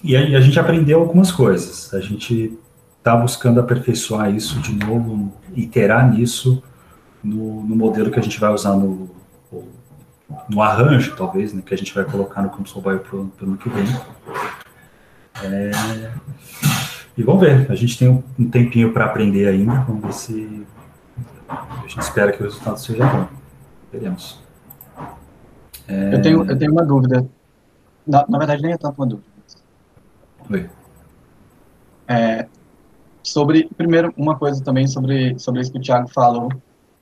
[0.03, 1.95] e aí a gente aprendeu algumas coisas.
[1.95, 2.59] A gente
[2.99, 6.63] está buscando aperfeiçoar isso de novo, iterar nisso
[7.23, 9.09] no, no, modelo que a gente vai usar no,
[10.49, 13.57] no arranjo, talvez, né, que a gente vai colocar no Campus Mobile para o ano
[13.57, 13.85] que vem.
[15.45, 15.71] É,
[17.17, 20.67] e vamos ver, a gente tem um, tempinho para aprender ainda, vamos ver se
[21.53, 23.29] a gente espera que o resultado seja bom.
[23.93, 24.41] Veremos.
[25.87, 26.15] É...
[26.15, 27.27] Eu, tenho, eu tenho uma dúvida.
[28.07, 29.29] Na, na verdade, nem é tanto uma dúvida.
[30.51, 30.69] Oi.
[32.09, 32.47] É,
[33.23, 36.51] sobre, primeiro, uma coisa também sobre, sobre isso que o Thiago falou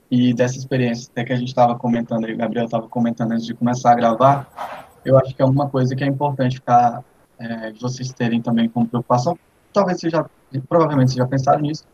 [0.09, 3.53] e dessa experiência até que a gente estava comentando, o Gabriel estava comentando antes de
[3.53, 4.47] começar a gravar,
[5.03, 7.03] eu acho que é uma coisa que é importante ficar
[7.39, 9.37] é, vocês terem também como preocupação,
[9.73, 10.25] talvez vocês já,
[10.69, 11.85] provavelmente vocês já pensaram nisso,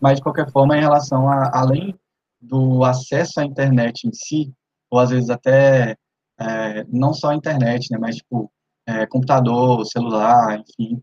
[0.00, 1.94] mas de qualquer forma, em relação a, além
[2.40, 4.52] do acesso à internet em si,
[4.90, 5.96] ou às vezes até
[6.38, 8.50] é, não só a internet, né, mas tipo
[8.86, 11.02] é, computador, celular, enfim,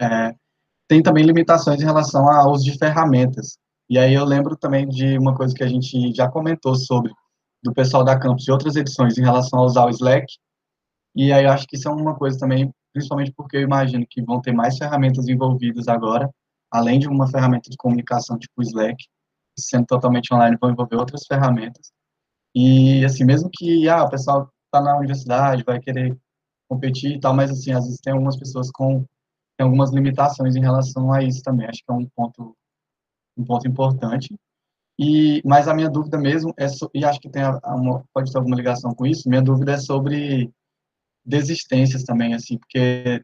[0.00, 0.34] é,
[0.88, 3.58] tem também limitações em relação ao uso de ferramentas.
[3.88, 7.12] E aí eu lembro também de uma coisa que a gente já comentou sobre
[7.62, 10.26] do pessoal da Campus e outras edições em relação a usar o Slack.
[11.14, 14.22] E aí eu acho que isso é uma coisa também, principalmente porque eu imagino que
[14.22, 16.30] vão ter mais ferramentas envolvidas agora,
[16.70, 18.96] além de uma ferramenta de comunicação tipo Slack,
[19.58, 21.92] sendo totalmente online, vão envolver outras ferramentas.
[22.54, 26.16] E, assim, mesmo que, ah, o pessoal está na universidade, vai querer
[26.68, 29.04] competir e tal, mas, assim, às vezes tem algumas pessoas com
[29.56, 31.66] tem algumas limitações em relação a isso também.
[31.66, 32.56] Acho que é um ponto,
[33.36, 34.34] um ponto importante.
[34.98, 38.38] E, mas a minha dúvida mesmo é, so, e acho que tem uma, pode ter
[38.38, 40.50] alguma ligação com isso, minha dúvida é sobre
[41.24, 43.22] desistências também, assim, porque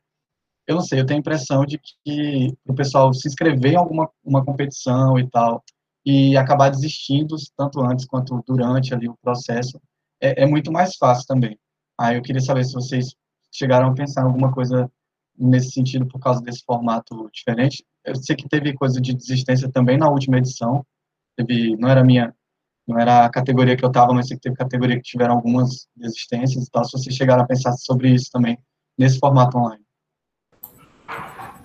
[0.67, 4.11] eu não sei, eu tenho a impressão de que o pessoal se inscrever em alguma
[4.25, 5.63] uma competição e tal,
[6.05, 9.81] e acabar desistindo, tanto antes quanto durante ali o processo,
[10.21, 11.59] é, é muito mais fácil também.
[11.99, 13.15] Aí eu queria saber se vocês
[13.53, 14.91] chegaram a pensar em alguma coisa
[15.39, 17.85] nesse sentido por causa desse formato diferente.
[18.05, 20.85] Eu sei que teve coisa de desistência também na última edição,
[21.37, 22.35] teve, não era minha,
[22.87, 25.89] não era a categoria que eu estava, mas sei que teve categoria que tiveram algumas
[25.97, 28.59] desistências e tal, se vocês chegaram a pensar sobre isso também,
[28.99, 29.86] nesse formato online.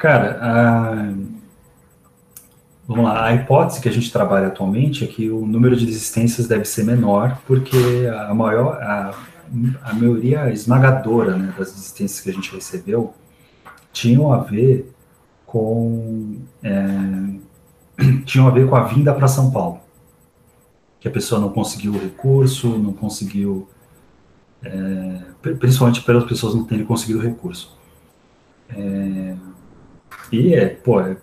[0.02, 1.14] Cara, a...
[2.88, 6.48] vamos lá, a hipótese que a gente trabalha atualmente é que o número de desistências
[6.48, 7.78] deve ser menor, porque
[8.12, 9.14] a maior, a,
[9.84, 13.14] a maioria esmagadora né, das desistências que a gente recebeu
[13.94, 14.92] tinham a ver
[15.46, 16.82] com é,
[18.26, 19.82] tinham a ver com a vinda para São Paulo.
[21.00, 23.70] Que a pessoa não conseguiu o recurso, não conseguiu.
[24.64, 27.78] É, principalmente pelas pessoas não terem conseguido recurso.
[28.68, 29.36] É,
[30.32, 31.18] e é, pô, é,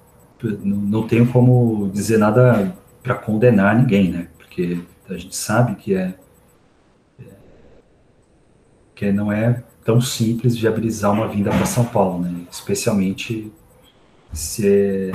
[0.62, 4.28] não, tenho como dizer nada para condenar ninguém, né?
[4.36, 6.14] Porque a gente sabe que é,
[7.20, 7.24] é
[8.94, 12.46] que não é tão simples viabilizar uma vinda para São Paulo, né?
[12.50, 13.52] Especialmente
[14.32, 15.12] se é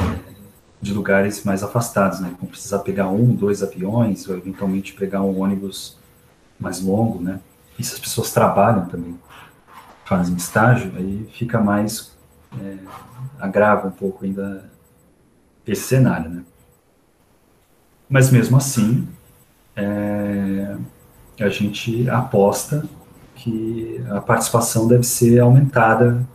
[0.84, 2.36] de lugares mais afastados, né?
[2.38, 5.98] Como precisar pegar um, dois aviões, ou eventualmente pegar um ônibus
[6.60, 7.40] mais longo, né?
[7.80, 9.18] E se as pessoas trabalham também,
[10.06, 12.12] fazem estágio, aí fica mais,
[12.62, 12.78] é,
[13.40, 14.70] agrava um pouco ainda
[15.66, 16.44] esse cenário, né?
[18.10, 19.08] Mas mesmo assim,
[19.76, 20.76] é,
[21.40, 22.86] a gente aposta
[23.36, 26.28] que a participação deve ser aumentada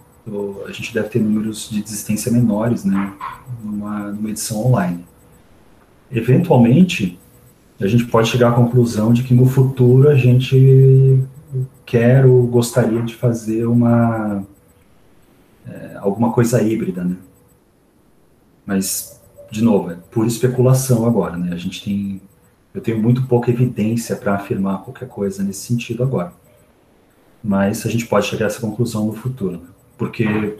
[0.67, 3.13] a gente deve ter números de desistência menores, né,
[3.63, 5.05] numa, numa edição online.
[6.11, 7.19] Eventualmente,
[7.81, 11.23] a gente pode chegar à conclusão de que no futuro a gente
[11.87, 14.45] quer ou gostaria de fazer uma
[15.69, 17.17] é, alguma coisa híbrida, né?
[18.67, 21.53] Mas de novo, é pura especulação agora, né?
[21.53, 22.21] A gente tem
[22.75, 26.33] eu tenho muito pouca evidência para afirmar qualquer coisa nesse sentido agora.
[27.43, 29.59] Mas a gente pode chegar a essa conclusão no futuro.
[29.59, 29.69] Né?
[29.99, 30.57] porque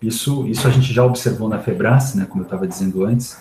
[0.00, 3.36] isso, isso a gente já observou na Febras, né, como eu estava dizendo antes,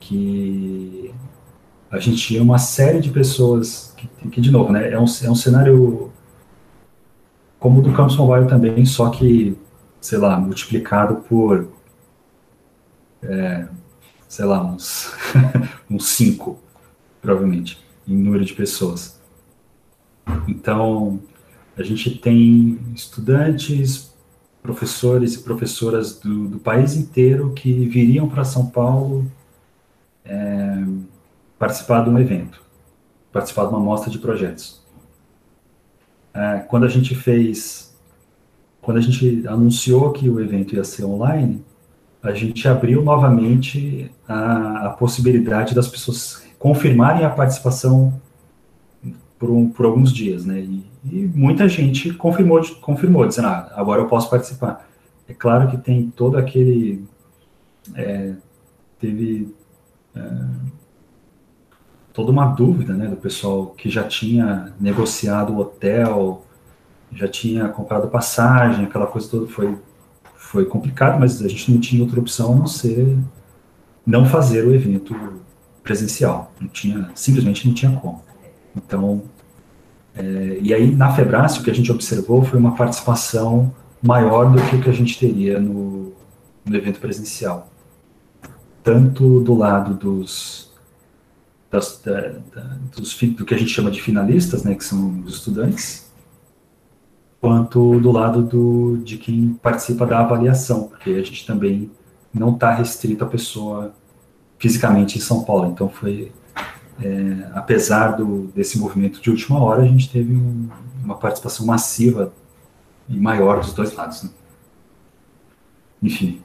[0.00, 1.14] que
[1.90, 5.30] a gente tinha uma série de pessoas, que, que de novo, né, é um, é
[5.30, 6.12] um cenário
[7.58, 9.56] como o do Campus Mobile também, só que,
[10.00, 11.68] sei lá, multiplicado por,
[13.22, 13.68] é,
[14.28, 15.12] sei lá, uns,
[15.90, 16.58] uns cinco,
[17.20, 19.20] provavelmente, em número de pessoas.
[20.46, 21.20] Então,
[21.76, 24.12] a gente tem estudantes,
[24.62, 29.30] professores e professoras do, do país inteiro que viriam para São Paulo
[30.24, 30.84] é,
[31.58, 32.60] participar de um evento,
[33.32, 34.82] participar de uma mostra de projetos.
[36.34, 37.87] É, quando a gente fez,
[38.88, 41.62] quando a gente anunciou que o evento ia ser online,
[42.22, 48.18] a gente abriu novamente a, a possibilidade das pessoas confirmarem a participação
[49.38, 50.60] por, um, por alguns dias, né?
[50.60, 54.88] E, e, muita gente confirmou, confirmou, dizendo, ah, agora eu posso participar.
[55.28, 57.04] É claro que tem todo aquele,
[57.94, 58.32] é,
[58.98, 59.54] teve
[60.16, 60.30] é,
[62.14, 66.42] toda uma dúvida, né, do pessoal que já tinha negociado o hotel,
[67.12, 69.76] já tinha comprado passagem, aquela coisa toda foi
[70.34, 73.18] foi complicado, mas a gente não tinha outra opção a não ser
[74.06, 75.14] não fazer o evento
[75.82, 76.50] presencial.
[76.58, 78.22] Não tinha, simplesmente não tinha como.
[78.74, 79.22] Então,
[80.14, 84.62] é, e aí na Febrace o que a gente observou foi uma participação maior do
[84.62, 86.14] que o que a gente teria no,
[86.64, 87.70] no evento presencial.
[88.82, 90.72] Tanto do lado dos,
[91.70, 92.20] das, da,
[92.54, 96.07] da, dos, do que a gente chama de finalistas, né, que são os estudantes,
[97.40, 101.90] quanto do lado do, de quem participa da avaliação, porque a gente também
[102.34, 103.92] não está restrito à pessoa
[104.58, 105.66] fisicamente em São Paulo.
[105.66, 106.32] Então, foi,
[107.00, 110.68] é, apesar do, desse movimento de última hora, a gente teve um,
[111.04, 112.32] uma participação massiva
[113.08, 114.24] e maior dos dois lados.
[114.24, 114.30] Né?
[116.02, 116.42] Enfim.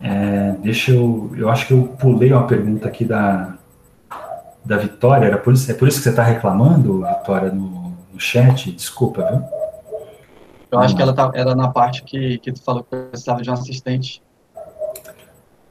[0.00, 1.32] É, deixa eu.
[1.36, 3.56] Eu acho que eu pulei uma pergunta aqui da,
[4.64, 5.26] da Vitória.
[5.26, 8.70] Era por isso, é por isso que você está reclamando, Vitória, no, no chat?
[8.70, 9.58] Desculpa, viu?
[10.70, 13.50] Eu acho que ela tá, era na parte que, que tu falou que precisava de
[13.50, 14.22] um assistente.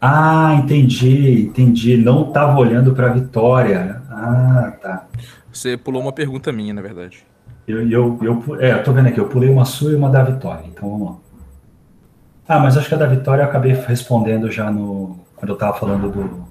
[0.01, 1.97] Ah, entendi, entendi.
[1.97, 4.01] Não estava olhando para a Vitória.
[4.09, 5.07] Ah, tá.
[5.51, 7.25] Você pulou uma pergunta minha, na verdade.
[7.67, 10.23] Eu, eu, eu, é, eu tô vendo aqui, eu pulei uma sua e uma da
[10.23, 11.17] Vitória, então vamos lá.
[12.47, 15.19] Ah, mas acho que a da Vitória eu acabei respondendo já no.
[15.35, 16.47] Quando eu estava falando do.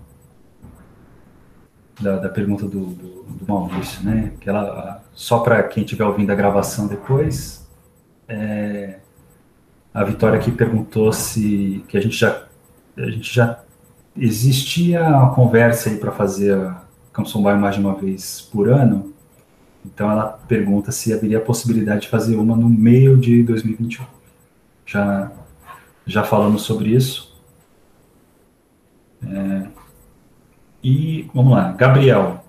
[1.98, 4.32] Da, da pergunta do, do, do, Maurício, né?
[4.38, 7.55] Que ela, só para quem estiver ouvindo a gravação depois,
[8.28, 8.98] é,
[9.94, 12.46] a Vitória aqui perguntou se que a gente já
[12.96, 13.60] a gente já
[14.16, 19.12] existia uma conversa aí para fazer a Campson Bar mais de uma vez por ano.
[19.84, 24.04] Então ela pergunta se haveria a possibilidade de fazer uma no meio de 2021.
[24.84, 25.30] Já
[26.06, 27.36] já falamos sobre isso.
[29.26, 29.66] É,
[30.82, 32.44] e vamos lá, Gabriel,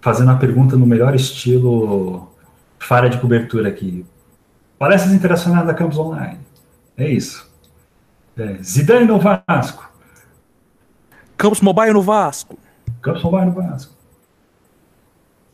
[0.00, 2.27] fazendo a pergunta no melhor estilo
[2.78, 4.04] falha de cobertura aqui.
[4.78, 6.38] Palestras internacionais da Campus Online.
[6.96, 7.48] É isso.
[8.36, 9.90] É, Zidane no Vasco.
[11.36, 12.58] Campos Mobile no Vasco.
[13.02, 13.94] Campos Mobile no Vasco.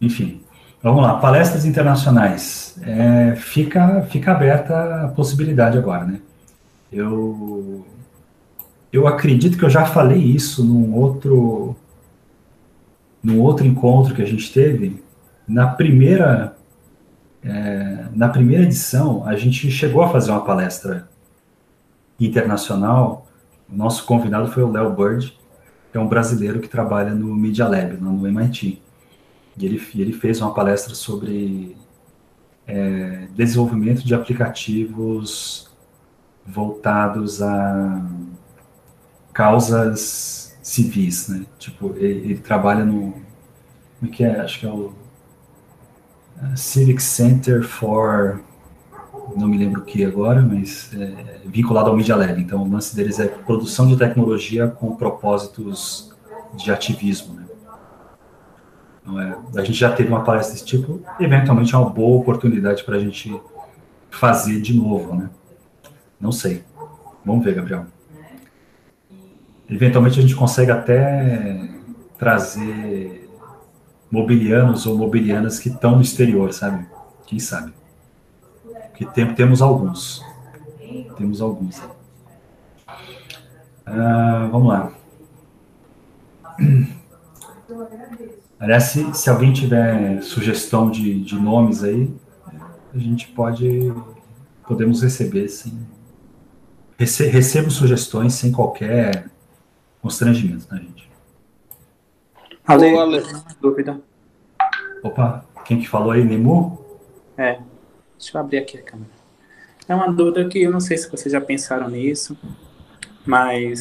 [0.01, 0.43] Enfim,
[0.83, 1.19] vamos lá.
[1.19, 2.79] Palestras internacionais.
[2.83, 6.21] É, fica, fica aberta a possibilidade agora, né?
[6.93, 7.85] Eu,
[8.93, 11.75] eu acredito que eu já falei isso num outro,
[13.23, 15.03] num outro encontro que a gente teve.
[15.49, 16.57] Na primeira,
[17.45, 21.09] é, na primeira edição, a gente chegou a fazer uma palestra
[22.19, 23.27] internacional,
[23.71, 25.39] o nosso convidado foi o Léo Bird,
[25.93, 28.83] que é um brasileiro que trabalha no Media Lab, no MIT.
[29.57, 31.77] E ele, ele fez uma palestra sobre
[32.67, 35.71] é, desenvolvimento de aplicativos
[36.47, 38.07] voltados a
[39.33, 41.47] causas civis, né?
[41.59, 43.13] Tipo, ele, ele trabalha no,
[44.01, 44.41] como é que é?
[44.41, 44.93] Acho que é o
[46.57, 48.43] Civic Center for
[49.37, 52.41] não me lembro o que agora, mas é, vinculado ao Media Lab.
[52.41, 56.13] Então, o lance deles é produção de tecnologia com propósitos
[56.55, 57.35] de ativismo.
[57.35, 57.45] Né?
[59.03, 62.85] Então, é, a gente já teve uma palestra desse tipo, eventualmente é uma boa oportunidade
[62.85, 63.35] para a gente
[64.11, 65.29] fazer de novo, né?
[66.21, 66.63] Não sei.
[67.25, 67.87] Vamos ver, Gabriel.
[69.69, 71.69] Eventualmente a gente consegue até
[72.17, 73.24] trazer
[74.11, 76.87] mobilianos ou mobilianas que estão no exterior, sabe?
[77.27, 77.73] Quem sabe?
[78.95, 80.25] que tem, temos alguns.
[81.17, 81.83] Temos alguns.
[83.85, 84.93] Ah, vamos lá.
[88.59, 92.11] Aliás, se, se alguém tiver sugestão de, de nomes aí,
[92.95, 93.93] a gente pode.
[94.67, 95.87] Podemos receber, sim.
[96.97, 99.29] Rece, recebo sugestões sem qualquer
[100.01, 100.94] constrangimento, né, gente?
[102.67, 103.23] Ale, Ale.
[103.61, 104.01] dúvida.
[105.03, 106.25] Opa, quem que falou aí?
[106.25, 106.83] Nemu?
[107.37, 107.59] É.
[108.19, 109.11] Deixa eu abrir aqui a câmera.
[109.87, 112.39] É uma dúvida que eu não sei se vocês já pensaram nisso,
[113.27, 113.81] mas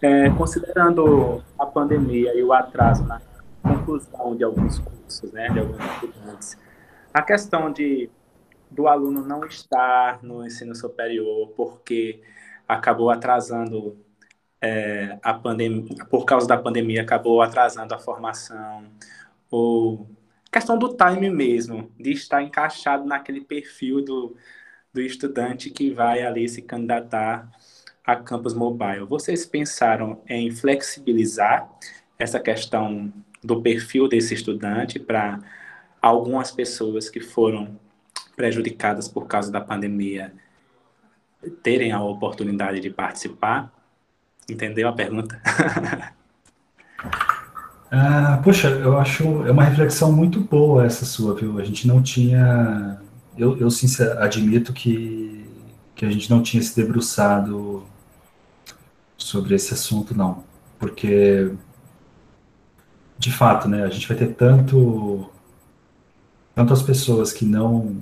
[0.00, 3.20] é, considerando a pandemia e o atraso na
[3.60, 6.56] conclusão de alguns cursos, né, de alguns estudantes,
[7.12, 8.08] a questão de
[8.70, 12.20] do aluno não estar no ensino superior porque
[12.68, 13.96] acabou atrasando
[14.64, 15.34] é, a
[16.08, 18.86] por causa da pandemia, acabou atrasando a formação,
[19.50, 20.08] ou
[20.50, 24.34] questão do time mesmo, de estar encaixado naquele perfil do,
[24.90, 27.50] do estudante que vai ali se candidatar
[28.02, 29.04] a campus mobile.
[29.04, 31.70] Vocês pensaram em flexibilizar
[32.18, 33.12] essa questão
[33.42, 35.40] do perfil desse estudante para
[36.00, 37.78] algumas pessoas que foram
[38.34, 40.32] prejudicadas por causa da pandemia
[41.62, 43.73] terem a oportunidade de participar?
[44.48, 45.40] Entendeu a pergunta?
[47.96, 51.60] Ah, poxa, eu acho é uma reflexão muito boa essa sua, viu?
[51.60, 53.00] A gente não tinha,
[53.38, 55.48] eu, eu sincer, admito que,
[55.94, 57.84] que a gente não tinha se debruçado
[59.16, 60.42] sobre esse assunto, não,
[60.76, 61.52] porque
[63.18, 65.30] de fato, né, a gente vai ter tanto
[66.54, 67.96] tantas pessoas que não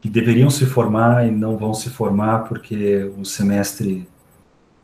[0.00, 4.06] que deveriam se formar e não vão se formar porque o semestre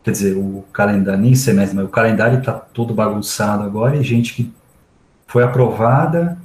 [0.02, 4.34] quer dizer, o calendário, nem semestre, mas o calendário está todo bagunçado agora, e gente
[4.34, 4.52] que
[5.26, 6.38] foi aprovada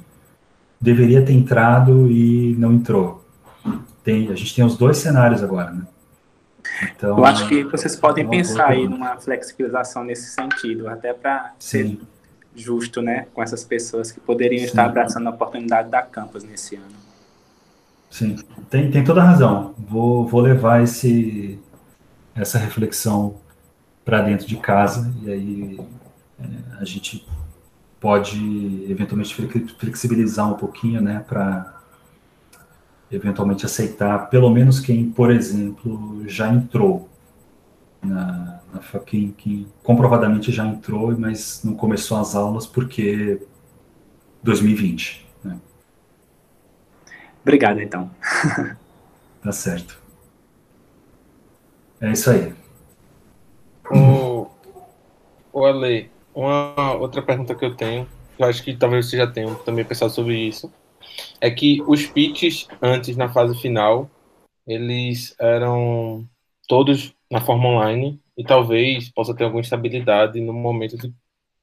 [0.80, 3.24] deveria ter entrado e não entrou.
[4.04, 5.82] Tem, a gente tem os dois cenários agora, né?
[6.82, 11.98] Então, Eu acho que vocês podem pensar aí numa flexibilização nesse sentido, até para ser
[12.54, 14.66] justo, né, com essas pessoas que poderiam Sim.
[14.66, 16.84] estar abraçando a oportunidade da campus nesse ano.
[18.10, 18.36] Sim,
[18.70, 19.74] tem, tem toda a razão.
[19.78, 21.58] Vou, vou levar esse,
[22.34, 23.36] essa reflexão
[24.06, 25.80] para dentro de casa e aí
[26.38, 26.44] é,
[26.80, 27.26] a gente
[27.98, 29.34] pode eventualmente
[29.80, 31.82] flexibilizar um pouquinho, né, para
[33.10, 37.08] eventualmente aceitar pelo menos quem, por exemplo, já entrou
[38.00, 43.42] na, na quem, quem comprovadamente já entrou, mas não começou as aulas porque
[44.40, 45.26] 2020.
[45.42, 45.58] Né?
[47.42, 48.08] Obrigado, então.
[49.42, 50.00] tá certo.
[52.00, 52.65] É isso aí.
[53.90, 54.48] O,
[55.52, 58.08] o Ale, uma outra pergunta que eu tenho,
[58.38, 60.72] eu acho que talvez você já tenha também pensado sobre isso,
[61.40, 64.10] é que os pitches antes, na fase final,
[64.66, 66.28] eles eram
[66.68, 71.14] todos na forma online e talvez possa ter alguma instabilidade no momento do,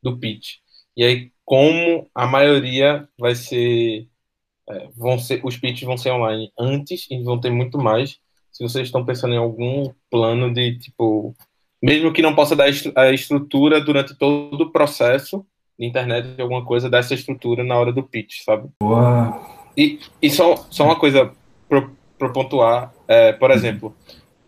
[0.02, 0.56] do pitch.
[0.96, 4.08] E aí, como a maioria vai ser,
[4.70, 8.20] é, vão ser, os pitches vão ser online antes e vão ter muito mais.
[8.52, 11.36] Se vocês estão pensando em algum plano de tipo
[11.84, 15.46] mesmo que não possa dar a estrutura durante todo o processo
[15.78, 18.70] de internet, alguma coisa dessa estrutura na hora do pitch, sabe?
[18.82, 19.68] Uau.
[19.76, 21.34] E, e só, só uma coisa
[21.68, 23.94] para pontuar, é, por exemplo,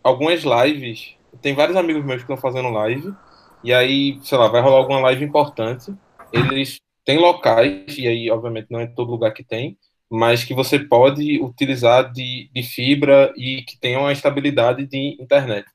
[0.01, 3.13] algumas lives, tem vários amigos meus que estão fazendo live,
[3.61, 5.93] e aí, sei lá, vai rolar alguma live importante,
[6.31, 9.77] eles têm locais, e aí, obviamente, não é todo lugar que tem,
[10.09, 15.65] mas que você pode utilizar de, de fibra e que tenham uma estabilidade de internet.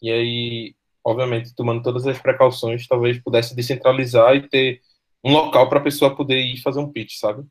[0.00, 4.80] E aí, obviamente, tomando todas as precauções, talvez pudesse descentralizar e ter
[5.24, 7.44] um local para a pessoa poder ir fazer um pitch, sabe?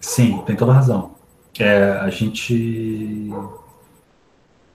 [0.00, 1.14] Sim, tem toda razão.
[1.58, 3.30] É, a gente.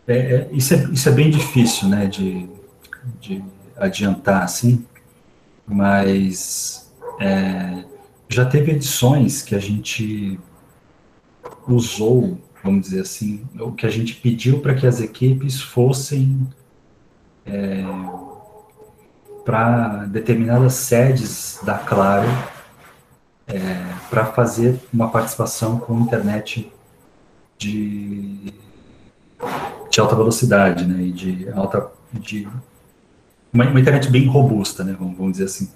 [0.08, 2.50] É, é, isso, é, isso é bem difícil, né, de,
[3.20, 3.44] de
[3.78, 4.86] adiantar, assim,
[5.66, 7.86] mas é,
[8.28, 10.40] já teve edições que a gente
[11.68, 16.48] usou vamos dizer assim, o que a gente pediu para que as equipes fossem
[17.46, 17.84] é,
[19.44, 22.28] para determinadas sedes da Claro
[23.48, 23.60] é,
[24.10, 26.72] para fazer uma participação com internet
[27.58, 28.54] de,
[29.90, 32.48] de alta velocidade, né, e de alta de
[33.54, 35.70] uma, uma internet bem robusta, né, vamos, vamos dizer assim.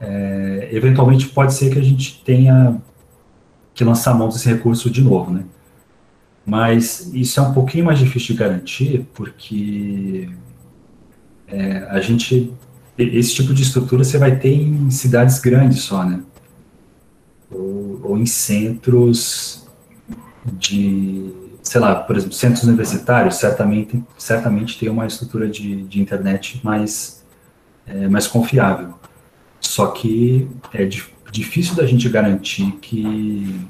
[0.00, 2.80] É, eventualmente pode ser que a gente tenha
[3.74, 5.44] que lançar mão desse recurso de novo, né?
[6.46, 10.28] Mas isso é um pouquinho mais difícil de garantir, porque
[11.48, 12.52] é, a gente.
[12.96, 16.20] Esse tipo de estrutura você vai ter em cidades grandes só, né?
[17.50, 19.66] Ou, ou em centros
[20.58, 21.32] de.
[21.62, 27.24] Sei lá, por exemplo, centros universitários certamente, certamente tem uma estrutura de, de internet mais,
[27.86, 28.94] é, mais confiável.
[29.60, 30.86] Só que é
[31.32, 33.66] difícil da gente garantir que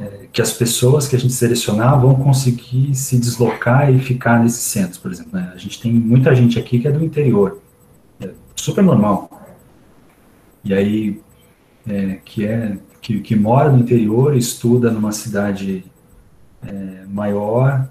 [0.00, 4.62] é, que as pessoas que a gente selecionar vão conseguir se deslocar e ficar nesses
[4.62, 5.32] centros, por exemplo.
[5.38, 5.52] Né?
[5.54, 7.60] A gente tem muita gente aqui que é do interior,
[8.20, 9.30] é super normal.
[10.64, 11.20] E aí,
[11.86, 15.84] é, que, é, que, que, mora no interior, estuda numa cidade
[16.62, 17.88] é, maior,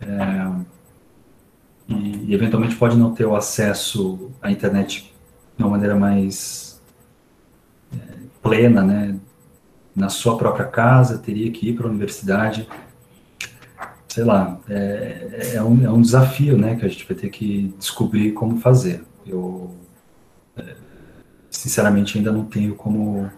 [0.00, 0.74] é,
[1.88, 5.12] e, e, eventualmente pode não ter o acesso à internet
[5.56, 6.80] de uma maneira mais
[7.92, 7.96] é,
[8.42, 9.16] plena, né,
[9.94, 12.68] na sua própria casa, teria que ir para a universidade.
[14.08, 17.74] Sei lá, é, é, um, é um desafio, né, que a gente vai ter que
[17.78, 19.04] descobrir como fazer.
[19.26, 19.74] Eu,
[20.56, 20.76] é,
[21.50, 23.30] sinceramente, ainda não tenho como,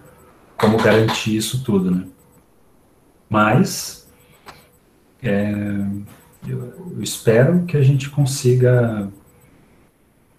[0.59, 2.05] como garantir isso tudo, né.
[3.29, 4.07] Mas,
[5.23, 5.53] é,
[6.47, 9.11] eu, eu espero que a gente consiga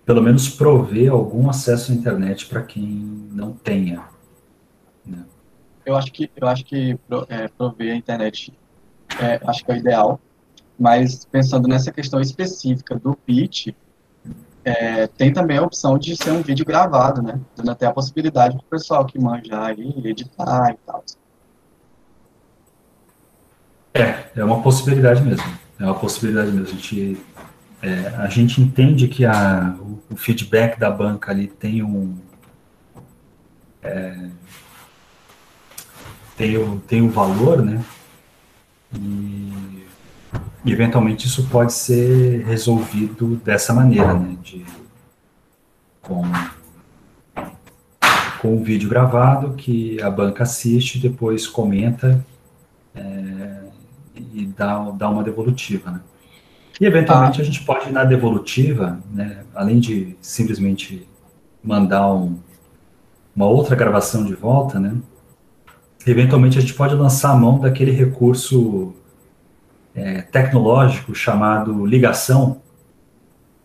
[0.05, 4.03] pelo menos prover algum acesso à internet para quem não tenha.
[5.88, 8.54] Eu acho que eu acho que é, prover a internet
[9.22, 10.20] é, acho que é o ideal,
[10.78, 13.70] mas pensando nessa questão específica do pitch,
[14.66, 17.40] é, tem também a opção de ser um vídeo gravado, né?
[17.56, 21.06] Dando até a possibilidade para o pessoal que manja aí editar e tal.
[23.94, 25.58] É, é uma possibilidade mesmo.
[25.80, 26.66] É uma possibilidade mesmo.
[26.66, 27.26] A gente,
[27.82, 32.18] é, a gente entende que a, o, o, feedback da banca ali tem um.
[33.82, 34.30] É,
[36.38, 37.84] tem o, tem o valor, né?
[38.94, 39.84] E,
[40.64, 44.38] e, eventualmente isso pode ser resolvido dessa maneira, né?
[44.42, 44.64] De,
[46.02, 46.22] com,
[48.40, 52.24] com um vídeo gravado que a banca assiste, depois comenta
[52.96, 53.64] é,
[54.16, 56.02] e dá, dá uma devolutiva, né?
[56.80, 57.42] E eventualmente ah.
[57.42, 61.08] a gente pode na devolutiva, né, além de simplesmente
[61.64, 62.38] mandar um,
[63.36, 64.96] uma outra gravação de volta, né?
[66.06, 68.93] Eventualmente a gente pode lançar a mão daquele recurso
[69.95, 72.62] é, tecnológico chamado ligação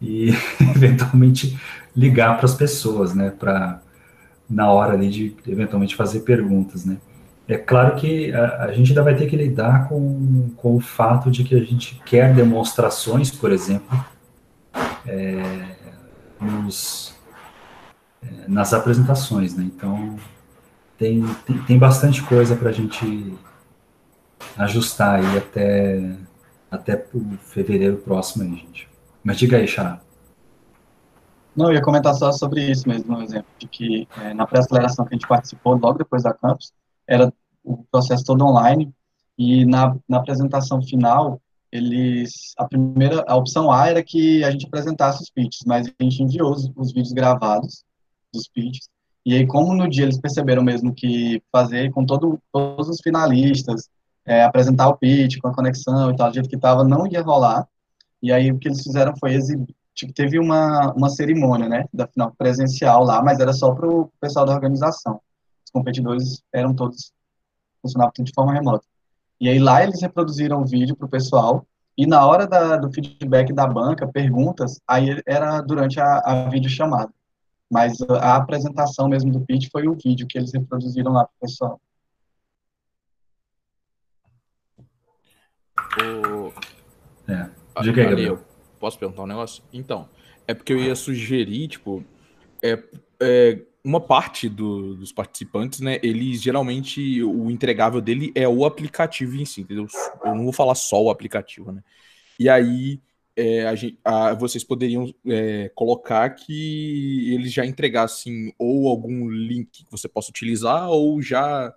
[0.01, 0.31] e
[0.75, 1.59] eventualmente
[1.95, 3.31] ligar para as pessoas, né?
[3.31, 3.81] Para
[4.49, 6.99] na hora ali de eventualmente fazer perguntas, né?
[7.49, 11.31] É claro que a, a, gente ainda vai ter que lidar com, com o fato
[11.31, 14.05] de que a gente quer demonstrações, por exemplo,
[15.07, 15.43] é,
[16.41, 17.15] nos,
[18.23, 19.65] é, nas apresentações, né?
[19.65, 20.17] Então,
[21.03, 23.35] tem, tem, tem bastante coisa para a gente
[24.57, 26.17] ajustar aí até,
[26.71, 28.89] até o fevereiro próximo aí, gente.
[29.25, 30.01] Mas diga aí, Xará.
[31.57, 35.05] Não, eu ia comentar só sobre isso mesmo, um exemplo, de que é, na pré-aceleração
[35.05, 36.73] que a gente participou, logo depois da campus,
[37.07, 37.33] era
[37.65, 38.95] o processo todo online,
[39.37, 41.43] e na, na apresentação final,
[41.73, 46.03] eles, a primeira, a opção A era que a gente apresentasse os pitches, mas a
[46.03, 47.85] gente enviou os, os vídeos gravados
[48.33, 48.89] dos pitches,
[49.25, 53.89] e aí como no dia eles perceberam mesmo que fazer com todo, todos os finalistas,
[54.25, 57.23] é, apresentar o pitch com a conexão e tal, do jeito que estava, não ia
[57.23, 57.67] rolar,
[58.23, 62.07] e aí o que eles fizeram foi exibir, tipo, teve uma, uma cerimônia, né, da
[62.07, 65.21] final presencial lá, mas era só para o pessoal da organização.
[65.65, 67.13] Os competidores eram todos,
[67.81, 68.85] funcionavam de forma remota.
[69.41, 71.67] E aí lá eles reproduziram o vídeo para o pessoal,
[71.97, 77.13] e na hora da, do feedback da banca, perguntas, aí era durante a, a videochamada.
[77.73, 81.41] Mas a apresentação mesmo do pitch foi o vídeo que eles reproduziram lá para o
[81.41, 81.81] pessoal.
[85.99, 86.53] O...
[87.31, 87.51] É.
[87.83, 88.53] Diga aí, Gabriel
[88.83, 89.63] posso perguntar um negócio?
[89.73, 90.09] Então,
[90.45, 92.05] é porque eu ia sugerir, tipo,
[92.61, 92.83] é,
[93.21, 96.01] é uma parte do, dos participantes, né?
[96.03, 99.87] Eles geralmente o entregável dele é o aplicativo em si, entendeu?
[100.25, 101.81] Eu não vou falar só o aplicativo, né?
[102.41, 103.01] E aí
[103.37, 103.75] é, a
[104.05, 110.31] a, vocês poderiam é, colocar que eles já entregassem ou algum link que você possa
[110.31, 111.75] utilizar, ou já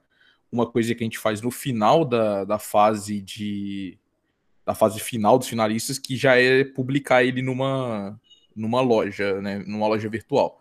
[0.52, 3.98] uma coisa que a gente faz no final da, da fase de
[4.66, 8.20] da fase final dos finalistas, que já é publicar ele numa,
[8.56, 9.60] numa loja, né?
[9.60, 10.60] Numa loja virtual.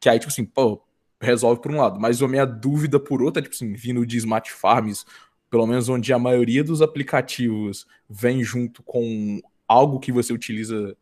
[0.00, 0.82] Que aí, tipo assim, pô,
[1.20, 2.00] resolve por um lado.
[2.00, 5.06] Mas a minha dúvida por outro é, tipo assim, vindo de Smart Farms,
[5.48, 10.96] pelo menos onde a maioria dos aplicativos vem junto com algo que você utiliza.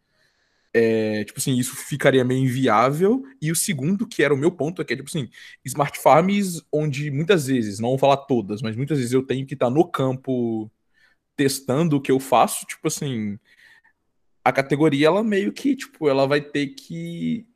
[0.73, 3.25] É, tipo assim, isso ficaria meio inviável.
[3.41, 5.29] E o segundo, que era o meu ponto, é que é, tipo assim,
[5.65, 9.55] Smart Farms, onde muitas vezes, não vou falar todas, mas muitas vezes eu tenho que
[9.55, 10.71] estar no campo
[11.37, 13.39] testando o que eu faço, tipo assim,
[14.45, 17.47] a categoria ela meio que, tipo, ela vai ter que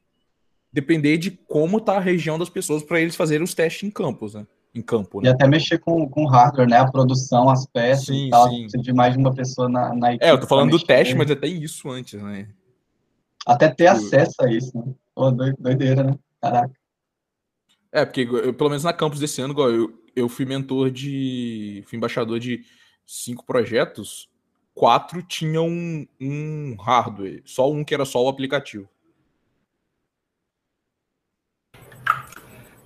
[0.73, 4.35] depender de como tá a região das pessoas para eles fazerem os testes em campos,
[4.35, 4.47] né?
[4.75, 5.29] Em campo, né?
[5.29, 6.79] E até mexer com, com hardware, né?
[6.79, 8.49] A produção, as peças sim, e tal.
[8.49, 8.63] Sim.
[8.63, 10.25] Precisa de mais de uma pessoa na, na equipe.
[10.25, 12.49] É, eu tô falando do teste, mas até isso antes, né?
[13.47, 14.95] Até ter tipo, acesso a isso, né?
[15.15, 16.19] Pô, doideira, né?
[16.41, 16.73] Caraca.
[17.91, 21.83] É, porque eu, pelo menos na campus desse ano, eu, eu fui mentor de.
[21.87, 22.63] fui embaixador de
[23.07, 24.29] cinco projetos,
[24.75, 28.89] quatro tinham um, um hardware, só um que era só o aplicativo.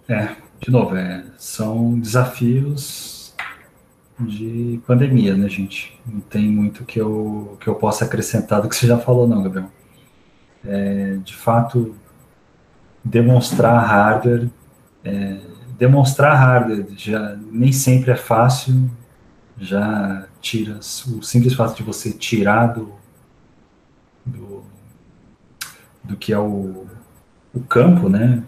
[0.08, 3.34] É, de novo, é, são desafios
[4.20, 6.00] de pandemia, né, gente?
[6.06, 9.42] Não tem muito que eu, que eu possa acrescentar do que você já falou, não,
[9.42, 9.68] Gabriel.
[10.64, 11.96] É, de fato,
[13.04, 14.48] demonstrar hardware,
[15.04, 15.40] é,
[15.76, 18.88] demonstrar hardware já nem sempre é fácil,
[19.58, 22.94] já tira o simples fato de você tirar do,
[24.24, 24.62] do,
[26.04, 26.86] do que é o,
[27.52, 28.44] o campo, né?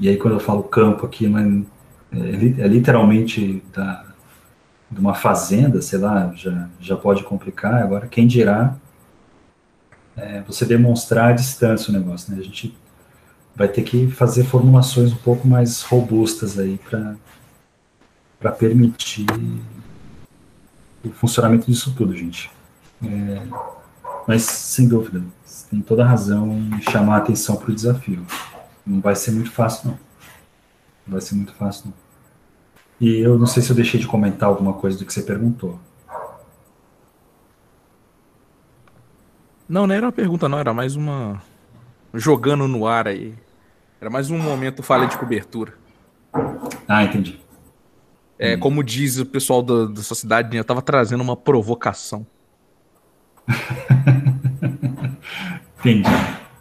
[0.00, 1.64] E aí quando eu falo campo aqui, não
[2.12, 4.04] é, é, literalmente da,
[4.90, 7.82] de uma fazenda, sei lá, já, já pode complicar.
[7.82, 8.76] Agora, quem dirá
[10.16, 12.40] é, você demonstrar a distância o negócio, né?
[12.40, 12.76] A gente
[13.56, 16.78] vai ter que fazer formulações um pouco mais robustas aí
[18.40, 19.26] para permitir
[21.04, 22.50] o funcionamento disso tudo, gente.
[23.02, 23.42] É,
[24.26, 25.22] mas, sem dúvida,
[25.70, 28.24] tem toda a razão em chamar a atenção para o desafio.
[28.86, 29.98] Não vai ser muito fácil, não.
[31.06, 31.94] Não vai ser muito fácil, não.
[33.00, 35.78] E eu não sei se eu deixei de comentar alguma coisa do que você perguntou.
[39.68, 40.58] Não, não era uma pergunta, não.
[40.58, 41.42] Era mais uma.
[42.12, 43.34] Jogando no ar aí.
[44.00, 45.74] Era mais um momento falha de cobertura.
[46.86, 47.40] Ah, entendi.
[48.38, 48.60] É, hum.
[48.60, 52.26] Como diz o pessoal da, da sociedade, né, eu estava trazendo uma provocação.
[55.78, 56.10] entendi,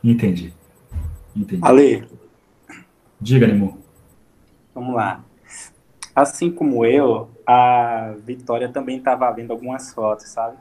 [0.03, 0.53] entendi.
[1.35, 1.61] entendi.
[1.61, 2.07] Ale.
[3.23, 3.79] Diga, Nemo.
[4.75, 5.23] Vamos lá.
[6.13, 10.57] Assim como eu, a Vitória também estava vendo algumas fotos, sabe?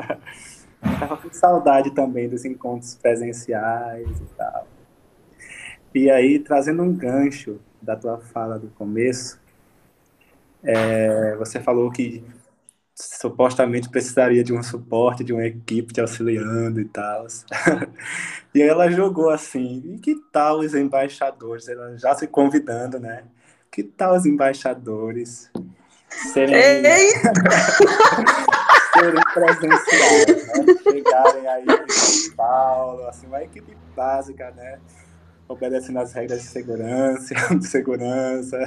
[0.98, 4.66] Tava com saudade também dos encontros presenciais e tal.
[5.94, 9.38] E aí, trazendo um gancho da tua fala do começo,
[10.64, 12.24] é, você falou que
[12.94, 17.26] supostamente precisaria de um suporte, de uma equipe te auxiliando e tal.
[18.54, 21.68] e aí ela jogou assim, e que tal os embaixadores?
[21.68, 23.24] Ela já se convidando, né?
[23.70, 25.50] Que tal os embaixadores
[26.32, 26.54] serem,
[28.92, 30.66] serem presenciais, né?
[30.82, 34.78] Chegarem aí em São Paulo, assim, uma equipe básica, né?
[35.48, 38.58] Obedecendo as regras de segurança, de segurança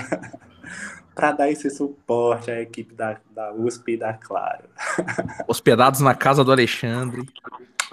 [1.16, 4.66] para dar esse suporte à equipe da, da USP e da Claro.
[5.48, 7.24] Hospedados na casa do Alexandre.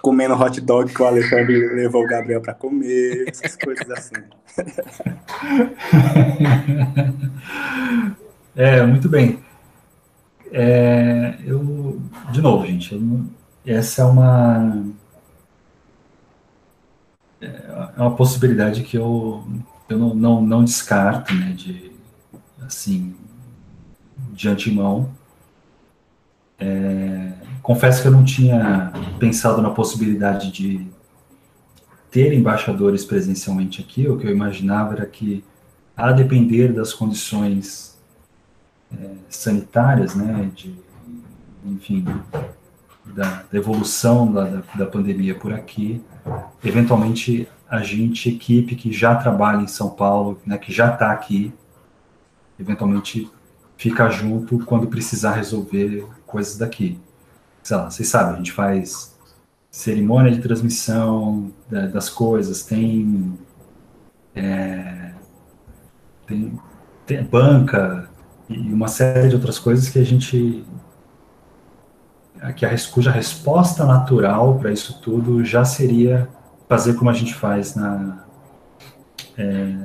[0.02, 4.16] Comendo hot dog que o Alexandre levou o Gabriel para comer, essas coisas assim.
[8.54, 9.42] É, muito bem.
[10.52, 11.98] É, eu,
[12.30, 13.24] de novo, gente, eu,
[13.64, 14.84] essa é uma
[17.40, 19.42] é uma possibilidade que eu,
[19.88, 21.91] eu não, não, não descarto, né, de
[22.72, 23.14] assim,
[24.32, 25.10] de antemão.
[26.58, 30.86] É, confesso que eu não tinha pensado na possibilidade de
[32.10, 34.08] ter embaixadores presencialmente aqui.
[34.08, 35.44] O que eu imaginava era que,
[35.96, 37.98] a depender das condições
[38.92, 40.74] é, sanitárias, né, de,
[41.64, 42.04] enfim,
[43.06, 46.02] da, da evolução da, da, da pandemia por aqui,
[46.64, 51.52] eventualmente a gente, equipe que já trabalha em São Paulo, né, que já está aqui,
[52.62, 53.30] eventualmente
[53.76, 56.98] fica junto quando precisar resolver coisas daqui.
[57.62, 59.16] Sei lá, vocês sabem, a gente faz
[59.70, 63.38] cerimônia de transmissão das coisas, tem,
[64.34, 65.12] é,
[66.26, 66.58] tem,
[67.06, 68.08] tem banca
[68.48, 70.64] e uma série de outras coisas que a gente
[72.56, 76.28] que a, cuja resposta natural para isso tudo já seria
[76.68, 78.24] fazer como a gente faz na
[79.38, 79.76] é,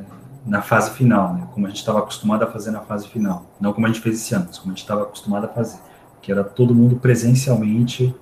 [0.48, 1.48] na fase final, né?
[1.54, 3.46] como a gente estava acostumado a fazer na fase final.
[3.60, 5.80] Não como a gente fez esse ano, mas como a gente estava acostumado a fazer.
[6.22, 8.16] Que era todo mundo presencialmente,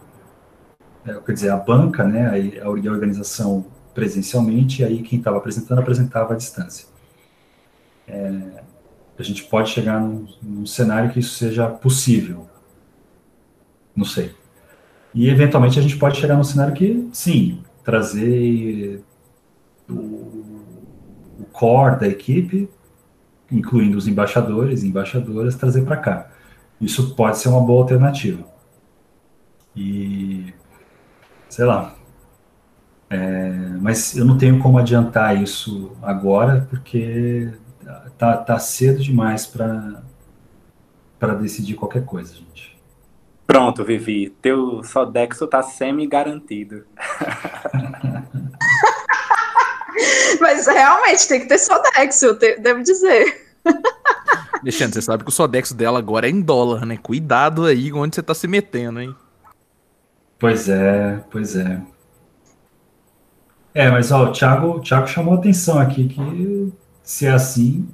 [1.05, 5.79] é, quer dizer, a banca, né, a, a organização presencialmente, e aí quem estava apresentando,
[5.79, 6.87] apresentava à distância.
[8.07, 8.63] É,
[9.17, 12.47] a gente pode chegar num, num cenário que isso seja possível.
[13.95, 14.35] Não sei.
[15.13, 19.01] E, eventualmente, a gente pode chegar num cenário que, sim, trazer
[19.89, 20.54] o
[21.55, 22.69] core da equipe,
[23.51, 26.29] incluindo os embaixadores e embaixadoras, trazer para cá.
[26.79, 28.45] Isso pode ser uma boa alternativa.
[29.75, 30.53] E,
[31.49, 31.95] sei lá.
[33.09, 33.49] É,
[33.79, 37.51] mas eu não tenho como adiantar isso agora, porque
[38.17, 40.03] tá, tá cedo demais para
[41.39, 42.75] decidir qualquer coisa, gente.
[43.45, 44.29] Pronto, Vivi.
[44.41, 46.83] Teu Sodexo tá semi-garantido.
[50.45, 53.57] Mas realmente tem que ter Sodexo, devo dizer.
[54.61, 56.99] Alexandre, você sabe que o Sodexo dela agora é em dólar, né?
[57.01, 59.15] Cuidado aí onde você tá se metendo, hein?
[60.37, 61.81] Pois é, pois é.
[63.73, 66.71] É, mas ó, o Thiago, o Thiago chamou a atenção aqui que
[67.01, 67.89] se é assim,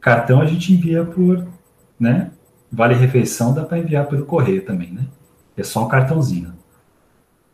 [0.00, 1.44] cartão a gente envia por,
[1.98, 2.30] né?
[2.70, 5.04] Vale refeição dá para enviar pelo correio também, né?
[5.56, 6.54] É só um cartãozinho.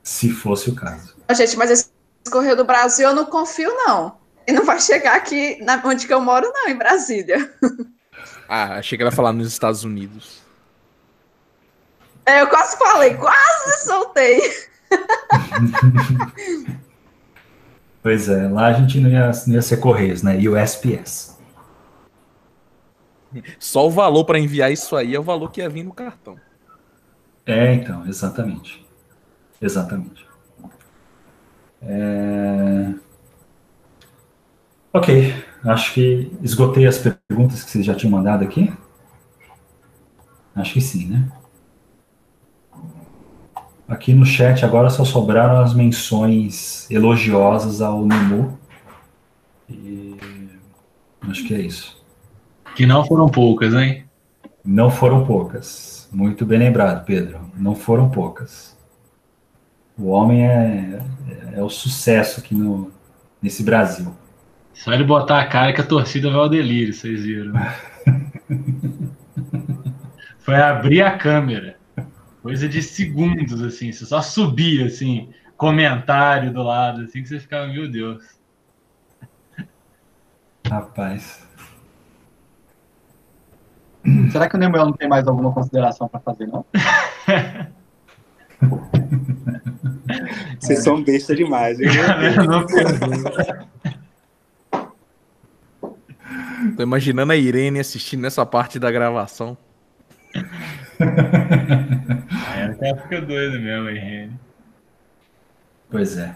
[0.03, 1.17] Se fosse o caso.
[1.35, 1.98] Gente, mas esse
[2.29, 4.17] Correio do Brasil eu não confio, não.
[4.47, 7.53] E não vai chegar aqui na, onde que eu moro, não, em Brasília.
[8.51, 10.41] Ah, achei que ela ia falar nos Estados Unidos.
[12.25, 14.41] É, eu quase falei, quase soltei.
[18.03, 20.41] pois é, lá a gente não ia, não ia ser Correios, né?
[20.41, 21.39] E o SPS.
[23.59, 26.39] Só o valor para enviar isso aí é o valor que ia vir no cartão.
[27.45, 28.87] É, então, exatamente.
[29.61, 30.28] Exatamente.
[31.83, 32.95] É...
[34.93, 38.73] Ok, acho que esgotei as perguntas que vocês já tinham mandado aqui.
[40.55, 41.29] Acho que sim, né?
[43.87, 48.59] Aqui no chat agora só sobraram as menções elogiosas ao Nemu.
[49.69, 50.17] E
[51.23, 51.97] acho que é isso.
[52.75, 54.05] Que não foram poucas, hein?
[54.65, 56.09] Não foram poucas.
[56.13, 57.41] Muito bem lembrado, Pedro.
[57.57, 58.78] Não foram poucas.
[59.99, 61.03] O homem é,
[61.55, 62.93] é, é o sucesso aqui no,
[63.43, 64.15] nesse Brasil.
[64.73, 67.53] Só ele botar a cara que a torcida vai ao delírio, vocês viram.
[70.39, 71.77] Foi abrir a câmera.
[72.43, 73.91] Coisa de segundos, assim.
[73.91, 78.39] Você só subia, assim, comentário do lado, assim, que você ficava, meu Deus.
[80.67, 81.45] Rapaz.
[84.31, 86.65] Será que o Nemuel não tem mais alguma consideração para fazer, não?
[90.59, 91.79] Vocês são besta demais.
[91.79, 91.91] viu?
[96.77, 99.57] Tô imaginando a Irene assistindo essa parte da gravação.
[102.57, 104.33] Aí o cara fica doido mesmo, hein, Reni?
[105.91, 106.35] Pois é.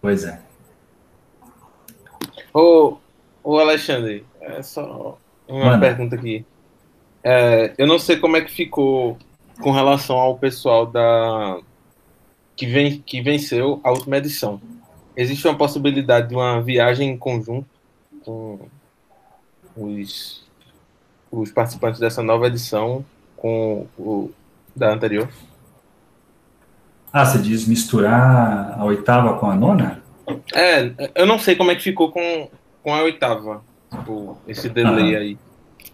[0.00, 0.40] Pois é.
[2.54, 2.96] Ô,
[3.42, 5.86] ô Alexandre, é só uma Manda.
[5.86, 6.44] pergunta aqui.
[7.24, 9.16] É, eu não sei como é que ficou
[9.60, 11.58] com relação ao pessoal da
[12.56, 13.02] que, ven...
[13.04, 14.60] que venceu a última edição.
[15.16, 17.66] Existe uma possibilidade de uma viagem em conjunto
[18.24, 18.58] com
[19.76, 20.44] os,
[21.30, 23.04] os participantes dessa nova edição
[23.36, 24.30] com o
[24.74, 25.28] da anterior?
[27.12, 30.02] Ah, você diz misturar a oitava com a nona?
[30.54, 32.48] É, eu não sei como é que ficou com,
[32.82, 35.22] com a oitava, tipo, esse delay Aham.
[35.22, 35.38] aí.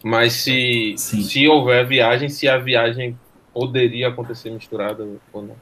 [0.05, 1.23] Mas se, Sim.
[1.23, 3.19] se houver viagem, se a viagem
[3.59, 5.57] poderia acontecer misturada ou não.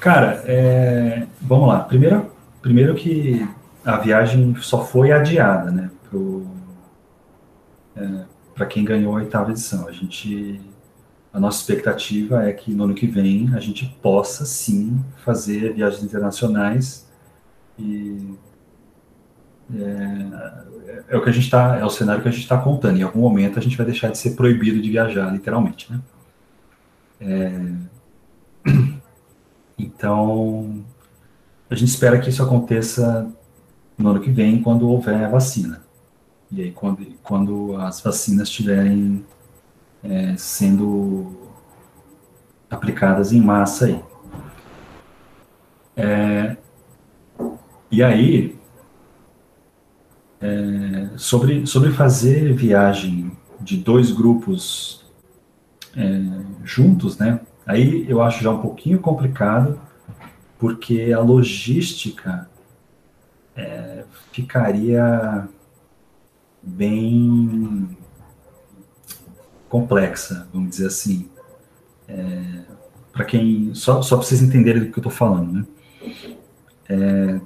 [0.00, 1.80] Cara, é, vamos lá.
[1.80, 2.32] Primeiro,
[2.62, 3.46] primeiro que
[3.84, 5.90] a viagem só foi adiada, né?
[8.54, 9.86] Para quem ganhou a oitava edição.
[9.86, 10.58] A gente,
[11.34, 16.02] a nossa expectativa é que no ano que vem a gente possa sim fazer viagens
[16.02, 17.06] internacionais
[17.78, 18.38] e
[19.74, 22.98] é, é o que a gente está, é o cenário que a gente está contando.
[22.98, 26.00] Em algum momento a gente vai deixar de ser proibido de viajar, literalmente, né?
[27.20, 28.70] É,
[29.78, 30.84] então,
[31.68, 33.30] a gente espera que isso aconteça
[33.96, 35.82] no ano que vem, quando houver vacina.
[36.50, 39.24] E aí, quando, quando as vacinas estiverem
[40.02, 41.48] é, sendo
[42.70, 44.04] aplicadas em massa aí.
[45.96, 46.56] É,
[47.90, 48.59] e aí,
[50.40, 55.04] é, sobre, sobre fazer viagem de dois grupos
[55.94, 56.20] é,
[56.64, 57.40] juntos, né?
[57.66, 59.80] Aí eu acho já um pouquinho complicado,
[60.58, 62.48] porque a logística
[63.54, 65.48] é, ficaria
[66.62, 67.96] bem
[69.68, 71.28] complexa, vamos dizer assim.
[72.08, 72.62] É,
[73.12, 75.66] para quem só só para vocês entenderem do que eu estou falando, né?
[76.88, 77.40] É,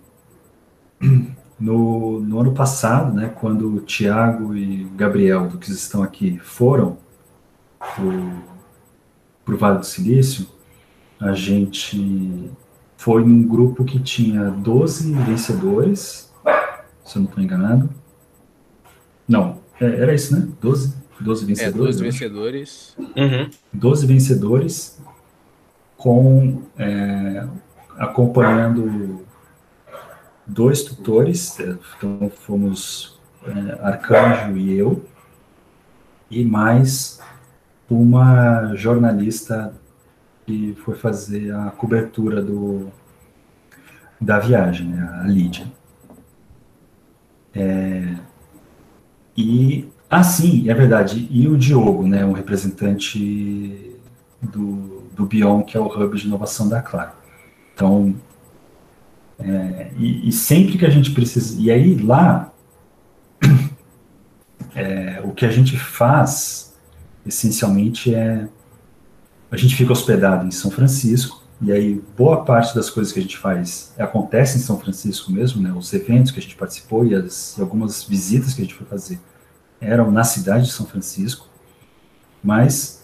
[1.65, 6.39] no, no ano passado, né, quando o Tiago e o Gabriel, do que estão aqui,
[6.39, 6.99] foram
[9.45, 10.47] para o Vale do Silício,
[11.21, 12.51] a gente
[12.97, 16.33] foi num grupo que tinha 12 vencedores,
[17.05, 17.89] se eu não estou enganado.
[19.29, 20.47] Não, é, era isso, né?
[20.61, 22.01] 12, 12 É, vencedores.
[22.01, 22.19] eu acho.
[22.19, 22.97] vencedores.
[22.99, 23.51] Uhum.
[23.73, 24.99] 12 vencedores
[25.97, 27.47] com é,
[27.99, 29.24] acompanhando
[30.47, 35.05] dois tutores, então fomos é, Arcanjo e eu,
[36.30, 37.20] e mais
[37.88, 39.74] uma jornalista
[40.47, 42.88] que foi fazer a cobertura do,
[44.20, 45.66] da viagem, né, a Lídia.
[47.55, 48.14] É,
[49.36, 53.99] e, ah, sim, é verdade, e o Diogo, né, um representante
[54.42, 57.12] do, do Bion, que é o hub de inovação da Claro.
[57.74, 58.14] Então,
[59.39, 61.61] é, e, e sempre que a gente precisa.
[61.61, 62.53] E aí, lá,
[64.74, 66.74] é, o que a gente faz,
[67.26, 68.49] essencialmente, é.
[69.51, 73.22] A gente fica hospedado em São Francisco, e aí boa parte das coisas que a
[73.22, 75.72] gente faz acontece em São Francisco mesmo, né?
[75.72, 78.87] Os eventos que a gente participou e, as, e algumas visitas que a gente foi
[78.87, 79.20] fazer
[79.80, 81.47] eram na cidade de São Francisco,
[82.43, 83.03] mas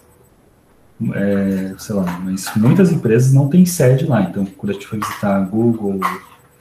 [1.15, 4.23] é, sei lá, mas muitas empresas não têm sede lá.
[4.23, 6.01] Então, quando a gente foi visitar Google,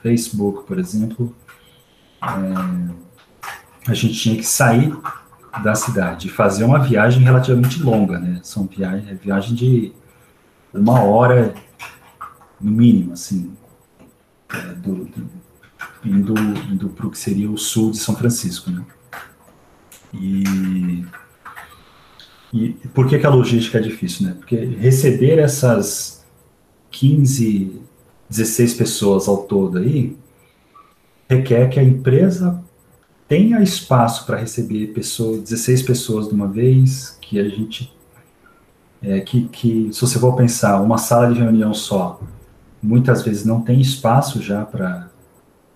[0.02, 1.34] Facebook, por exemplo,
[2.22, 4.96] é, a gente tinha que sair
[5.62, 8.40] da cidade e fazer uma viagem relativamente longa, né?
[8.42, 9.92] São viagem, é viagem de
[10.72, 11.52] uma hora
[12.60, 13.52] no mínimo, assim,
[14.48, 15.30] é, do, do,
[16.04, 16.34] indo,
[16.70, 18.84] indo para o que seria o sul de São Francisco, né?
[20.14, 21.04] E
[22.52, 24.34] e por que, que a logística é difícil, né?
[24.38, 26.24] Porque receber essas
[26.90, 27.80] 15,
[28.28, 30.16] 16 pessoas ao todo aí
[31.30, 32.60] requer que a empresa
[33.28, 37.94] tenha espaço para receber pessoas, 16 pessoas de uma vez, que a gente.
[39.00, 42.20] É, que, que, se você for pensar, uma sala de reunião só,
[42.82, 45.08] muitas vezes não tem espaço já para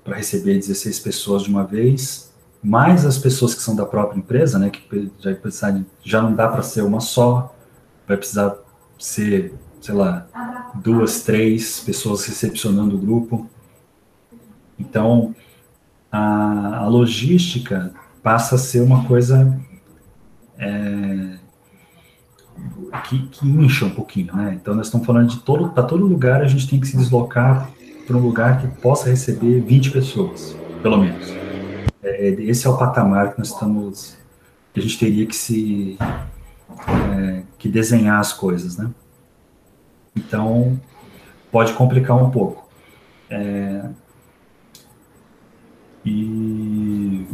[0.08, 2.33] receber 16 pessoas de uma vez
[2.64, 6.34] mais as pessoas que são da própria empresa, né, que já, precisar de- já não
[6.34, 7.54] dá para ser uma só,
[8.08, 8.56] vai precisar
[8.98, 10.26] ser, sei lá,
[10.76, 13.48] duas, três pessoas recepcionando o grupo.
[14.78, 15.34] Então,
[16.10, 17.92] a, a logística
[18.22, 19.60] passa a ser uma coisa
[20.58, 21.36] é,
[23.08, 24.58] que, que incha um pouquinho, né?
[24.60, 27.68] Então nós estamos falando de todo, para todo lugar a gente tem que se deslocar
[28.06, 31.43] para um lugar que possa receber 20 pessoas, pelo menos.
[32.04, 34.16] É, esse é o patamar que nós estamos,
[34.72, 35.98] que a gente teria que se,
[37.18, 38.90] é, que desenhar as coisas, né?
[40.14, 40.80] Então
[41.50, 42.68] pode complicar um pouco.
[43.30, 43.88] É,
[46.04, 47.26] e,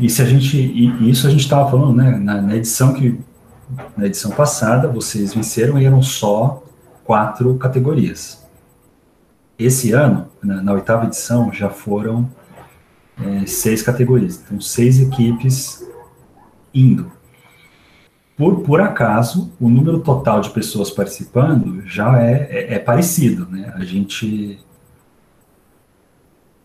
[0.00, 3.18] e se a gente, e isso a gente estava falando, né, na, na edição que
[3.96, 6.62] na edição passada, vocês venceram e eram só
[7.04, 8.46] quatro categorias.
[9.58, 12.30] Esse ano, na, na oitava edição, já foram
[13.20, 14.42] é, seis categorias.
[14.44, 15.84] Então, seis equipes
[16.72, 17.10] indo.
[18.36, 23.46] Por, por acaso, o número total de pessoas participando já é, é, é parecido.
[23.48, 23.72] Né?
[23.74, 24.58] A gente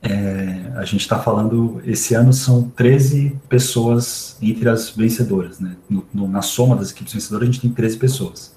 [0.02, 5.78] é, a gente está falando, esse ano são 13 pessoas entre as vencedoras, né?
[5.88, 8.56] No, no, na soma das equipes vencedoras, a gente tem 13 pessoas.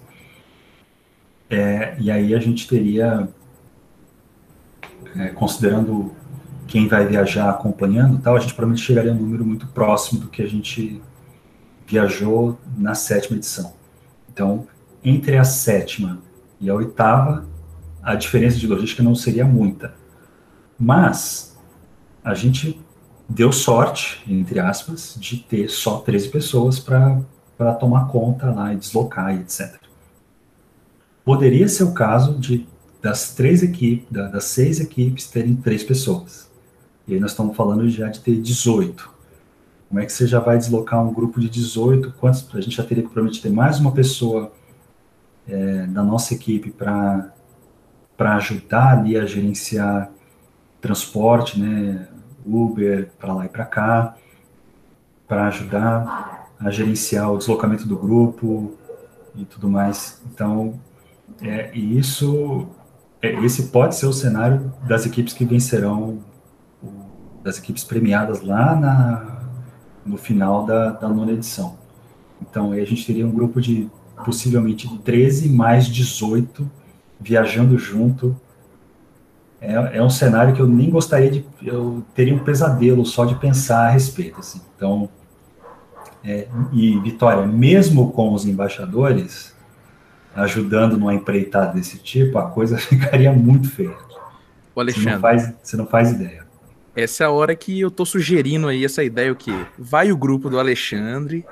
[1.51, 3.29] É, e aí a gente teria,
[5.15, 6.13] é, considerando
[6.75, 10.27] quem vai viajar acompanhando tal, a gente provavelmente chegaria a um número muito próximo do
[10.27, 11.01] que a gente
[11.87, 13.75] viajou na sétima edição.
[14.33, 14.67] Então,
[15.05, 16.19] entre a sétima
[16.61, 17.47] e a oitava,
[18.03, 19.95] a diferença de logística não seria muita
[20.77, 21.57] mas
[22.25, 22.81] a gente
[23.29, 29.33] deu sorte, entre aspas, de ter só 13 pessoas para tomar conta lá e deslocar
[29.33, 29.77] e etc.
[31.25, 32.67] Poderia ser o caso de
[33.01, 36.51] das três equipes, das seis equipes terem três pessoas.
[37.07, 39.11] E aí nós estamos falando já de ter 18.
[39.89, 42.15] Como é que você já vai deslocar um grupo de 18?
[42.19, 44.53] Quantos, a gente já teria que provavelmente ter mais uma pessoa
[45.47, 47.31] é, da nossa equipe para
[48.19, 50.11] ajudar ali a gerenciar
[50.81, 52.09] transporte, né,
[52.45, 54.17] Uber para lá e para cá,
[55.27, 58.75] para ajudar a gerenciar o deslocamento do grupo
[59.35, 60.23] e tudo mais.
[60.33, 60.79] Então,
[61.41, 62.69] é, e isso,
[63.23, 66.19] é, esse pode ser o cenário das equipes que vencerão,
[67.45, 69.43] das equipes premiadas lá na,
[70.05, 71.77] no final da, da nona edição.
[72.43, 73.89] Então, aí a gente teria um grupo de
[74.25, 76.69] possivelmente 13 mais 18
[77.21, 78.37] viajando junto
[79.65, 81.45] é, é um cenário que eu nem gostaria de.
[81.63, 84.41] Eu teria um pesadelo só de pensar a respeito.
[84.41, 84.61] Assim.
[84.77, 85.09] Então,
[86.23, 89.55] é, e Vitória, mesmo com os embaixadores
[90.37, 93.97] ajudando numa empreitada desse tipo, a coisa ficaria muito feia.
[94.75, 95.05] O Alexandre.
[95.05, 96.44] Você não faz, você não faz ideia.
[96.97, 99.51] Essa é a hora que eu tô sugerindo aí essa ideia o quê?
[99.77, 101.45] Vai o grupo do Alexandre,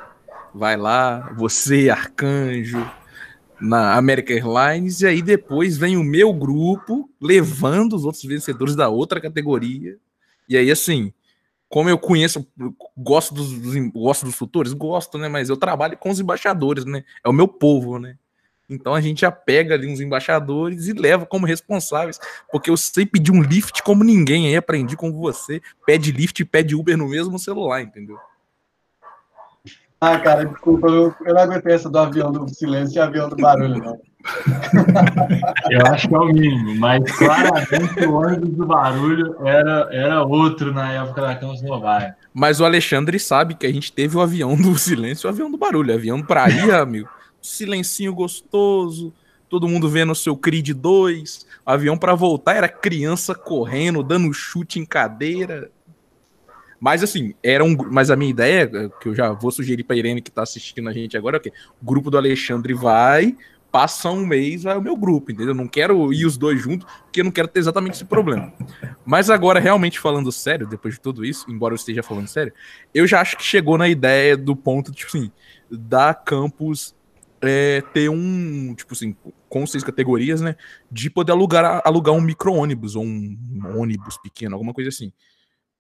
[0.55, 2.88] vai lá, você, Arcanjo,
[3.61, 8.88] na American Airlines, e aí depois vem o meu grupo levando os outros vencedores da
[8.88, 9.97] outra categoria.
[10.49, 11.12] E aí, assim,
[11.68, 12.47] como eu conheço,
[12.97, 15.28] gosto dos, dos, gosto dos futores, gosto, né?
[15.28, 17.03] Mas eu trabalho com os embaixadores, né?
[17.24, 18.16] É o meu povo, né?
[18.73, 22.18] Então a gente já pega ali uns embaixadores e leva como responsáveis,
[22.51, 26.45] porque eu sei pedir um lift como ninguém aí, aprendi com você, pede lift e
[26.45, 28.18] pede Uber no mesmo celular, entendeu?
[30.01, 33.37] Ah, cara, desculpa, eu, eu não aguentei essa do avião do silêncio e avião do
[33.37, 34.01] barulho, não.
[35.70, 40.73] Eu acho que é o mínimo, mas claramente o ônibus do barulho era, era outro
[40.73, 42.16] na época da Camoslováquia.
[42.33, 45.51] Mas o Alexandre sabe que a gente teve o avião do silêncio e o avião
[45.51, 45.95] do barulho.
[45.95, 47.09] Avião pra ir, amigo.
[47.43, 49.12] Silencinho gostoso,
[49.49, 51.47] todo mundo vendo o seu Creed 2.
[51.66, 55.70] Avião para voltar era criança correndo, dando chute em cadeira.
[56.80, 57.76] Mas assim, era um.
[57.90, 60.93] Mas a minha ideia, que eu já vou sugerir pra Irene que tá assistindo a
[60.93, 63.36] gente agora, é que o grupo do Alexandre vai,
[63.70, 65.51] passa um mês, vai o meu grupo, entendeu?
[65.51, 68.53] Eu não quero ir os dois juntos, porque eu não quero ter exatamente esse problema.
[69.05, 72.53] Mas agora, realmente falando sério, depois de tudo isso, embora eu esteja falando sério,
[72.95, 75.30] eu já acho que chegou na ideia do ponto, tipo assim,
[75.70, 76.95] da campus
[77.43, 79.16] é, ter um, tipo assim,
[79.49, 80.57] com seis categorias, né?
[80.90, 85.12] De poder alugar, alugar um micro-ônibus ou um, um ônibus pequeno, alguma coisa assim.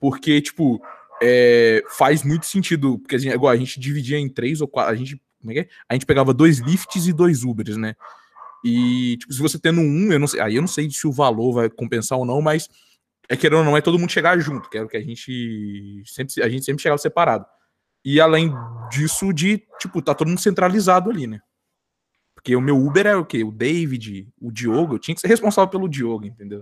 [0.00, 0.82] Porque, tipo,
[1.22, 4.96] é, faz muito sentido, porque a gente, a gente dividia em três ou quatro, a
[4.96, 5.68] gente, como é que é?
[5.88, 7.94] A gente pegava dois lifts e dois Ubers, né?
[8.64, 11.12] E, tipo, se você tendo um, eu não sei, aí eu não sei se o
[11.12, 12.68] valor vai compensar ou não, mas
[13.28, 16.02] é querendo ou não, é todo mundo chegar junto, que era o que a gente
[16.06, 17.46] sempre, a gente sempre chegava separado.
[18.04, 18.52] E além
[18.90, 21.40] disso, de, tipo, tá todo mundo centralizado ali, né?
[22.42, 23.44] Porque o meu Uber é o quê?
[23.44, 26.60] O David, o Diogo, eu tinha que ser responsável pelo Diogo, entendeu?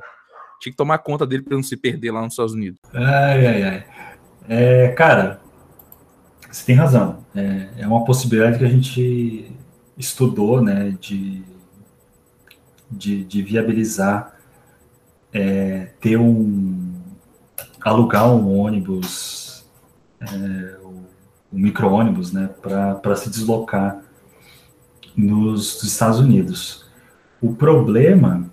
[0.61, 2.78] Tinha que tomar conta dele para não se perder lá nos Estados Unidos.
[2.93, 3.85] Ai, ai, ai.
[4.47, 5.41] É, cara,
[6.51, 7.24] você tem razão.
[7.35, 9.51] É, é, uma possibilidade que a gente
[9.97, 11.43] estudou, né, de,
[12.91, 14.37] de, de viabilizar
[15.33, 16.93] é, ter um
[17.81, 19.64] alugar um ônibus
[20.20, 20.76] é,
[21.51, 24.03] o micro-ônibus né, para se deslocar
[25.17, 26.87] nos Estados Unidos.
[27.41, 28.51] O problema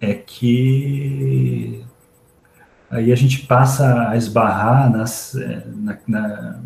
[0.00, 1.84] é que
[2.90, 6.60] aí a gente passa a esbarrar nas, é, na, na,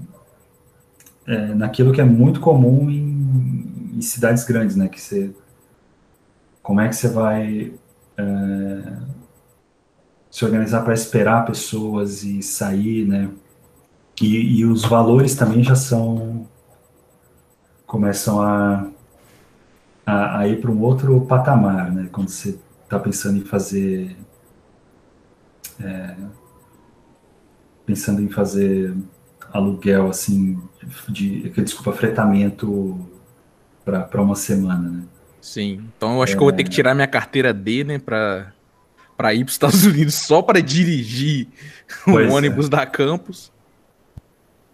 [1.26, 4.88] é, naquilo que é muito comum em, em, cidades grandes, né?
[4.88, 5.30] Que você,
[6.62, 7.72] como é que você vai
[8.16, 8.92] é,
[10.30, 13.30] se organizar para esperar pessoas e sair, né?
[14.20, 16.48] E, e, os valores também já são
[17.88, 18.86] começam a,
[20.06, 22.08] a, a ir para um outro patamar, né?
[22.12, 24.14] Quando você está pensando em fazer
[25.82, 26.14] é,
[27.84, 28.94] pensando em fazer
[29.52, 30.60] aluguel assim
[31.08, 33.08] de, de desculpa fretamento
[33.84, 35.02] para uma semana, né?
[35.40, 35.88] Sim.
[35.96, 36.36] Então eu acho é...
[36.36, 38.52] que eu vou ter que tirar minha carteira D, né, para
[39.16, 41.48] para ir para os Estados Unidos só para dirigir
[42.06, 42.28] o é.
[42.28, 42.68] ônibus é.
[42.68, 43.50] da campus.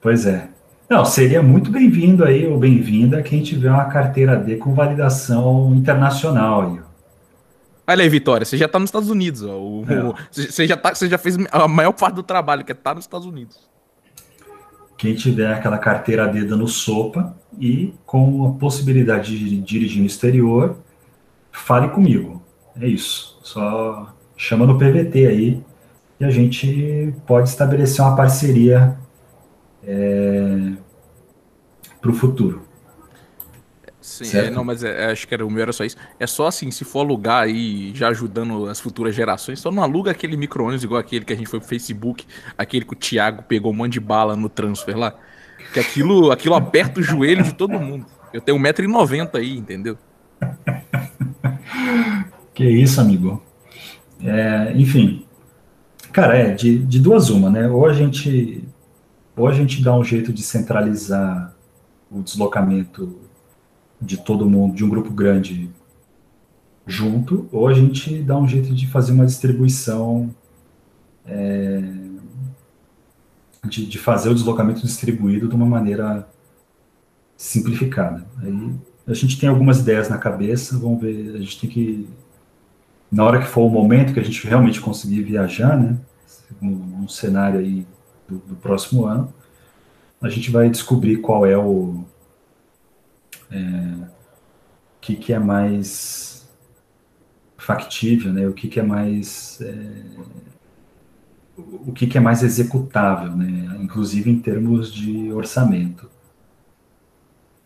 [0.01, 0.49] Pois é.
[0.89, 6.63] Não, seria muito bem-vindo aí, ou bem-vinda, quem tiver uma carteira D com validação internacional
[6.63, 6.81] aí.
[7.87, 9.59] Olha aí, Vitória, você já tá nos Estados Unidos, ó.
[9.59, 10.03] O, é.
[10.03, 12.91] o, você, já tá, você já fez a maior parte do trabalho, que é estar
[12.91, 13.59] tá nos Estados Unidos.
[14.97, 20.77] Quem tiver aquela carteira D dando sopa e com a possibilidade de dirigir no exterior,
[21.51, 22.43] fale comigo.
[22.81, 23.39] É isso.
[23.43, 25.63] Só chama no PVT aí
[26.21, 28.97] e a gente pode estabelecer uma parceria
[29.87, 30.73] é,
[32.01, 32.63] para o futuro.
[34.01, 35.97] Sim, é, não, mas é, é, acho que era o meu era só isso.
[36.21, 40.11] É só assim, se for alugar aí, já ajudando as futuras gerações, só não aluga
[40.11, 42.27] aquele micro-ônibus igual aquele que a gente foi pro Facebook,
[42.57, 45.15] aquele que o Thiago pegou um monte de bala no transfer lá.
[45.73, 48.05] Que aquilo, aquilo aperta o joelho de todo mundo.
[48.33, 49.97] Eu tenho 1,90m aí, entendeu?
[52.55, 53.43] Que isso, amigo.
[54.23, 55.27] É, enfim.
[56.13, 57.69] Cara, é, de, de duas uma, né?
[57.69, 58.63] Ou a gente.
[59.37, 61.55] Ou a gente dá um jeito de centralizar
[62.11, 63.19] o deslocamento
[64.01, 65.71] de todo mundo, de um grupo grande
[66.87, 70.35] junto, ou a gente dá um jeito de fazer uma distribuição,
[71.27, 71.83] é,
[73.65, 76.29] de, de, fazer o deslocamento distribuído de uma maneira
[77.37, 78.25] simplificada.
[78.43, 78.75] Aí
[79.07, 82.09] a gente tem algumas ideias na cabeça, vamos ver, a gente tem que,
[83.11, 85.97] na hora que for o momento que a gente realmente conseguir viajar, né,
[86.61, 87.87] num cenário aí
[88.29, 89.33] do, do próximo ano,
[90.21, 92.05] a gente vai descobrir qual é o,
[93.51, 94.09] é,
[95.01, 96.49] que, que é mais
[97.57, 98.47] factível, né?
[98.47, 99.75] O que, que é mais é,
[101.57, 103.77] o que, que é mais executável, né?
[103.81, 106.11] Inclusive em termos de orçamento.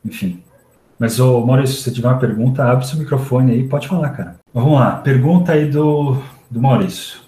[0.05, 0.43] Enfim.
[0.99, 4.37] Mas, ô, Maurício, se você tiver uma pergunta, abre seu microfone aí, pode falar, cara.
[4.53, 7.21] Vamos lá, pergunta aí do, do Maurício.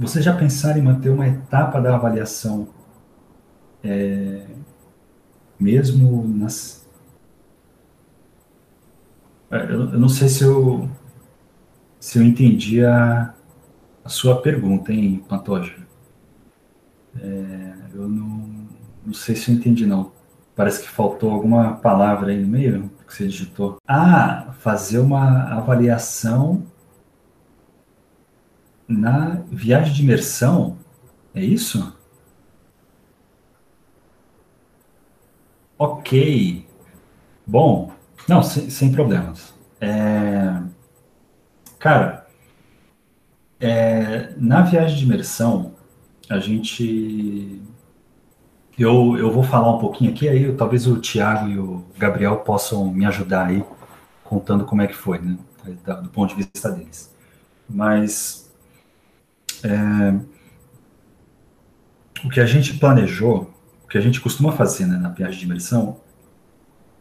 [0.00, 2.68] Você já pensaram em manter uma etapa da avaliação
[3.84, 4.46] é,
[5.58, 6.88] mesmo nas,
[9.50, 10.88] é, eu, eu não sei se eu,
[11.98, 13.34] se eu entendi a,
[14.04, 15.76] a sua pergunta, hein, Pantoja?
[17.20, 18.68] É, eu não,
[19.04, 20.12] não sei se eu entendi, não.
[20.54, 23.78] Parece que faltou alguma palavra aí no meio que você digitou.
[23.86, 26.64] Ah, fazer uma avaliação
[28.90, 30.78] na viagem de imersão?
[31.34, 31.96] É isso?
[35.78, 36.66] Ok.
[37.46, 37.92] Bom,
[38.28, 39.54] não, sem, sem problemas.
[39.80, 40.62] É,
[41.78, 42.26] cara,
[43.58, 45.74] é, na viagem de imersão,
[46.28, 47.60] a gente.
[48.78, 52.90] Eu, eu vou falar um pouquinho aqui, aí talvez o Tiago e o Gabriel possam
[52.90, 53.62] me ajudar aí,
[54.24, 55.36] contando como é que foi, né?
[56.02, 57.14] Do ponto de vista deles.
[57.68, 58.39] Mas.
[59.64, 60.14] É,
[62.24, 63.50] o que a gente planejou,
[63.84, 65.98] o que a gente costuma fazer né, na viagem de imersão,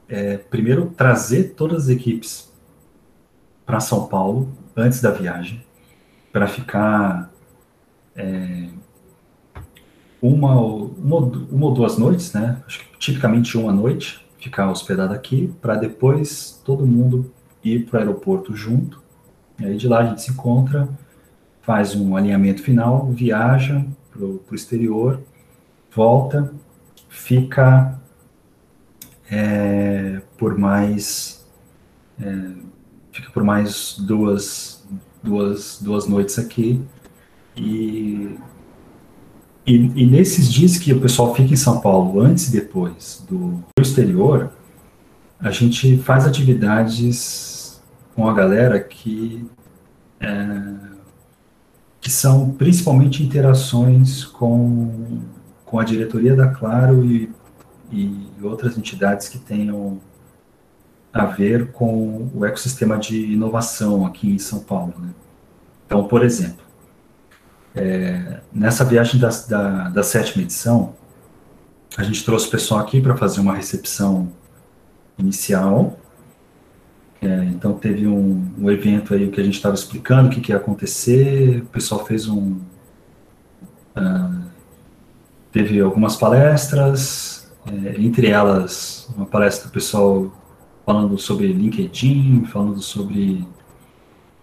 [0.07, 2.51] é, primeiro, trazer todas as equipes
[3.65, 5.63] para São Paulo antes da viagem,
[6.31, 7.31] para ficar
[8.15, 8.69] é,
[10.21, 12.61] uma, uma, uma ou duas noites, né?
[12.65, 17.31] Acho que tipicamente uma noite, ficar hospedado aqui, para depois todo mundo
[17.63, 19.01] ir para o aeroporto junto.
[19.59, 20.89] E aí de lá a gente se encontra,
[21.69, 25.21] faz um alinhamento final, viaja para o exterior,
[25.95, 26.51] volta,
[27.07, 28.01] fica
[29.29, 31.47] é, por mais
[32.19, 32.49] é,
[33.11, 34.83] fica por mais duas,
[35.21, 36.81] duas, duas noites aqui.
[37.55, 38.35] E,
[39.63, 43.63] e, e, nesses dias que o pessoal fica em São Paulo antes e depois do
[43.79, 44.51] exterior
[45.39, 47.79] a gente faz atividades
[48.15, 49.47] com a galera que
[50.19, 50.89] é,
[52.01, 55.19] que são principalmente interações com
[55.69, 57.31] com a diretoria da Claro e,
[57.91, 60.01] e outras entidades que tenham
[61.13, 64.95] a ver com o ecossistema de inovação aqui em São Paulo.
[64.97, 65.09] Né?
[65.85, 66.65] Então, por exemplo,
[67.75, 70.95] é, nessa viagem da, da, da, sétima edição,
[71.95, 74.31] a gente trouxe o pessoal aqui para fazer uma recepção
[75.19, 75.99] inicial.
[77.21, 80.51] É, então, teve um, um, evento aí que a gente estava explicando o que, que,
[80.51, 82.59] ia acontecer, o pessoal fez um.
[83.95, 84.41] Uh,
[85.51, 90.31] teve algumas palestras, é, entre elas, uma palestra do pessoal
[90.85, 93.45] falando sobre LinkedIn, falando sobre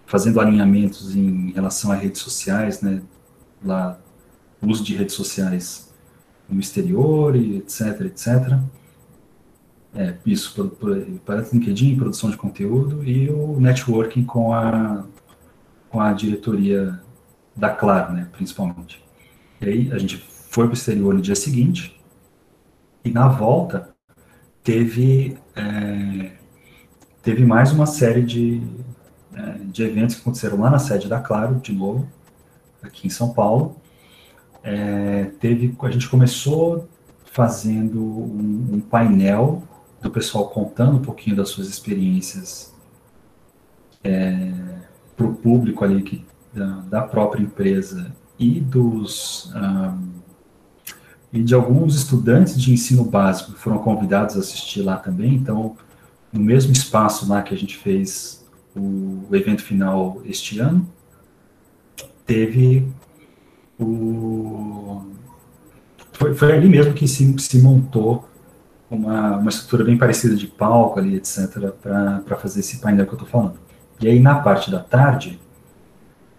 [0.05, 3.01] fazendo alinhamentos em relação a redes sociais, né,
[3.63, 3.99] lá,
[4.61, 5.91] uso de redes sociais
[6.47, 8.59] no exterior, e etc, etc.
[9.95, 10.69] É, isso,
[11.25, 15.05] para LinkedIn, produção de conteúdo, e o networking com a,
[15.89, 16.99] com a diretoria
[17.55, 19.03] da Claro, né, principalmente.
[19.59, 21.99] E aí a gente foi para o exterior no dia seguinte,
[23.03, 23.95] e na volta
[24.63, 26.31] teve, é,
[27.23, 28.61] teve mais uma série de,
[29.33, 32.07] é, de eventos que aconteceram lá na sede da Claro, de novo,
[32.83, 33.77] aqui em São Paulo.
[34.61, 36.89] É, teve, a gente começou
[37.31, 39.63] fazendo um, um, painel
[40.01, 42.73] do pessoal contando um pouquinho das suas experiências
[44.03, 44.51] é,
[45.15, 50.17] para o público ali que, da, da, própria empresa e dos um,
[51.31, 55.35] e de alguns estudantes de ensino básico que foram convidados a assistir lá também.
[55.35, 55.75] Então,
[56.31, 58.45] no mesmo espaço lá que a gente fez
[58.75, 60.87] o, o evento final este ano,
[62.25, 62.87] teve
[63.79, 65.03] o.
[66.13, 68.27] Foi, foi ali mesmo que se, se montou
[68.89, 73.17] uma, uma estrutura bem parecida de palco ali, etc., para fazer esse painel que eu
[73.17, 73.59] estou falando.
[73.99, 75.39] E aí, na parte da tarde,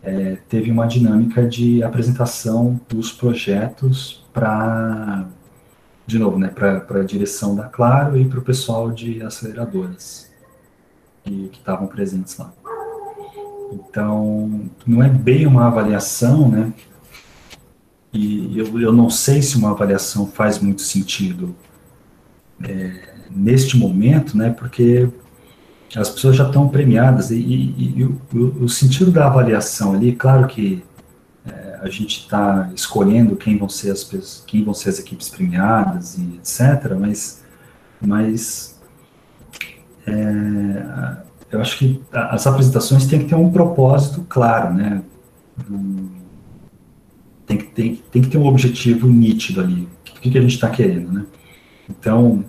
[0.03, 5.27] é, teve uma dinâmica de apresentação dos projetos para,
[6.07, 10.31] de novo, né, para a direção da Claro e para o pessoal de aceleradoras
[11.25, 12.53] que estavam presentes lá.
[13.73, 16.73] Então, não é bem uma avaliação, né?
[18.13, 21.55] E eu, eu não sei se uma avaliação faz muito sentido
[22.63, 22.93] é,
[23.31, 24.51] neste momento, né?
[24.51, 25.09] Porque
[25.97, 30.47] as pessoas já estão premiadas e, e, e o, o, sentido da avaliação ali, claro
[30.47, 30.85] que
[31.47, 36.19] é, a gente está escolhendo quem vão ser as quem vão ser as equipes premiadas
[36.19, 36.95] e etc.
[36.99, 37.43] Mas,
[38.01, 38.79] mas
[40.07, 41.17] é,
[41.51, 45.03] eu acho que as apresentações têm que ter um propósito claro, né?
[47.47, 49.89] Tem que, tem, tem que ter um objetivo nítido ali.
[50.17, 51.25] O que, que a gente está querendo, né?
[51.89, 52.45] Então,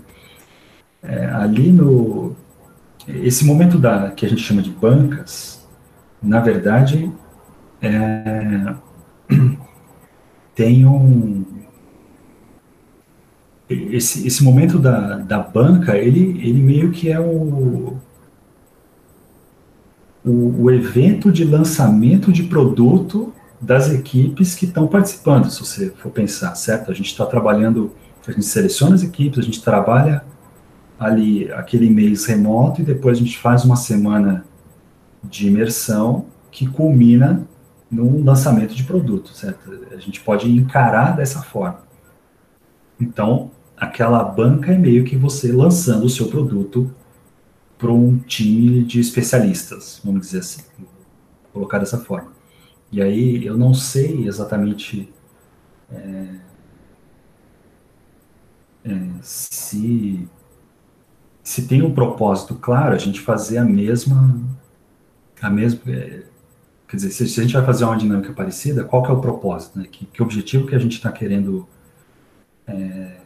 [1.01, 2.35] é, ali no...
[3.07, 5.67] Esse momento da, que a gente chama de bancas,
[6.21, 7.11] na verdade,
[7.81, 8.75] é,
[10.53, 11.45] tem um...
[13.69, 17.99] Esse, esse momento da, da banca, ele, ele meio que é o
[20.23, 26.11] o, o evento de lançamento de produto das equipes que estão participando, se você for
[26.11, 26.91] pensar, certo?
[26.91, 27.91] A gente está trabalhando,
[28.27, 30.23] a gente seleciona as equipes, a gente trabalha
[30.99, 34.45] ali aquele mês remoto e depois a gente faz uma semana
[35.23, 37.47] de imersão que culmina
[37.89, 39.71] no lançamento de produto, certo?
[39.91, 41.81] A gente pode encarar dessa forma.
[42.99, 46.93] Então, aquela banca é meio que você lançando o seu produto
[47.77, 50.61] para um time de especialistas, vamos dizer assim,
[51.53, 52.33] colocar dessa forma.
[52.91, 55.11] E aí eu não sei exatamente
[55.91, 56.25] é,
[58.85, 60.27] é, se
[61.43, 64.39] se tem um propósito claro, a gente fazer a mesma
[65.41, 66.23] a mesma é,
[66.88, 69.22] quer dizer, se, se, a gente vai fazer uma dinâmica parecida, qual que é o
[69.22, 69.85] propósito, né?
[69.89, 71.68] Que, que objetivo que a gente está querendo
[72.68, 73.18] é,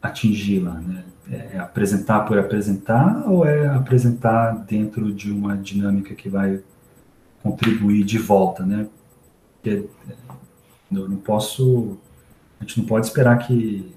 [0.00, 1.04] atingir lá, né?
[1.30, 6.60] É apresentar por apresentar ou é apresentar dentro de uma dinâmica que vai
[7.42, 8.86] contribuir de volta, né?
[9.54, 9.88] Porque
[10.90, 11.96] eu não posso,
[12.60, 13.94] a gente não pode esperar que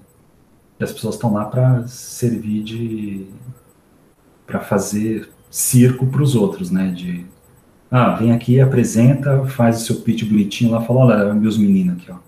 [0.84, 3.26] as pessoas estão lá para servir de,
[4.46, 6.90] para fazer circo para os outros, né?
[6.90, 7.26] De,
[7.90, 12.10] ah, vem aqui, apresenta, faz o seu pitch bonitinho lá, fala, olha, meus meninos aqui,
[12.10, 12.18] ó,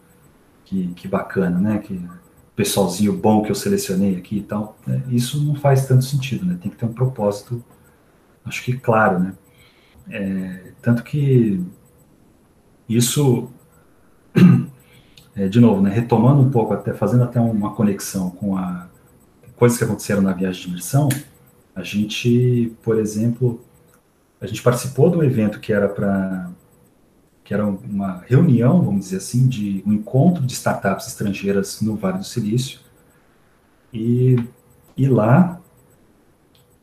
[0.65, 1.79] que, que bacana, né?
[1.79, 2.01] Que
[2.57, 5.01] pessoalzinho bom que eu selecionei aqui e tal, né?
[5.11, 6.59] isso não faz tanto sentido, né?
[6.61, 7.63] Tem que ter um propósito,
[8.45, 9.35] acho que claro, né?
[10.11, 11.63] É, tanto que
[12.89, 13.51] isso,
[15.39, 15.91] é, de novo, né?
[15.91, 18.89] Retomando um pouco, até fazendo até uma conexão com a
[19.57, 21.09] coisas que aconteceram na viagem de imersão,
[21.77, 23.61] a gente, por exemplo,
[24.41, 26.51] a gente participou do evento que era para
[27.45, 32.19] que era uma reunião, vamos dizer assim, de um encontro de startups estrangeiras no Vale
[32.19, 32.81] do Silício.
[33.91, 34.37] E,
[34.95, 35.59] e lá,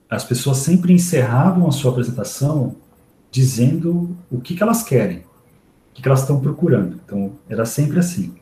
[0.10, 2.78] as pessoas sempre encerravam a sua apresentação
[3.30, 7.00] dizendo o que, que elas querem, o que, que elas estão procurando.
[7.06, 8.34] Então, era sempre assim,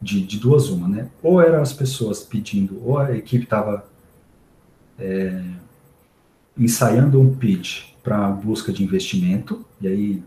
[0.00, 1.10] de, de duas uma, né?
[1.22, 3.84] Ou eram as pessoas pedindo, ou a equipe estava
[4.98, 5.42] é,
[6.56, 10.22] ensaiando um pitch para busca de investimento, e aí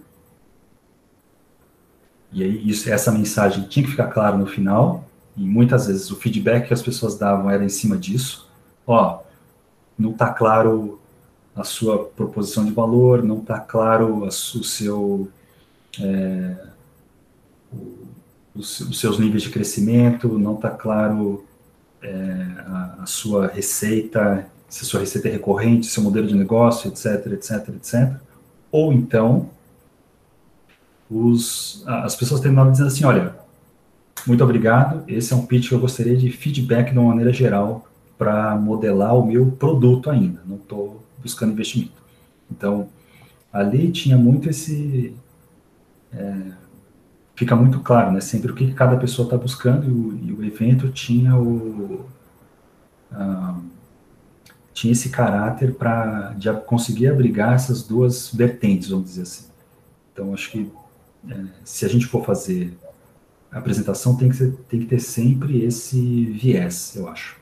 [2.31, 6.15] e aí isso, essa mensagem tinha que ficar clara no final, e muitas vezes o
[6.15, 8.49] feedback que as pessoas davam era em cima disso.
[8.87, 9.21] Ó,
[9.97, 10.99] não está claro
[11.55, 15.29] a sua proposição de valor, não está claro a, o seu,
[16.01, 16.67] é,
[18.55, 21.43] os, os, seus níveis de crescimento, não está claro
[22.01, 26.89] é, a, a, sua receita, se a sua receita é recorrente, seu modelo de negócio,
[26.89, 28.13] etc, etc, etc.
[28.71, 29.49] Ou então
[31.09, 33.35] os, as pessoas terminavam dizendo assim, olha,
[34.25, 37.87] muito obrigado, esse é um pitch que eu gostaria de feedback de uma maneira geral
[38.17, 42.01] para modelar o meu produto ainda, não estou buscando investimento.
[42.49, 42.89] Então,
[43.51, 45.13] ali tinha muito esse...
[46.13, 46.62] É,
[47.35, 50.43] fica muito claro, né, sempre o que cada pessoa está buscando e o, e o,
[50.43, 52.05] evento tinha o...
[54.73, 56.35] Tinha esse caráter para
[56.65, 59.45] conseguir abrigar essas duas vertentes, vamos dizer assim.
[60.11, 60.71] Então, acho que
[61.29, 62.75] é, se a gente for fazer
[63.51, 67.41] a apresentação, tem que, ser, tem que ter sempre esse viés, eu acho.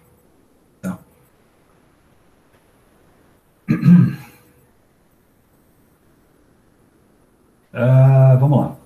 [7.73, 8.80] Uh, vamos lá.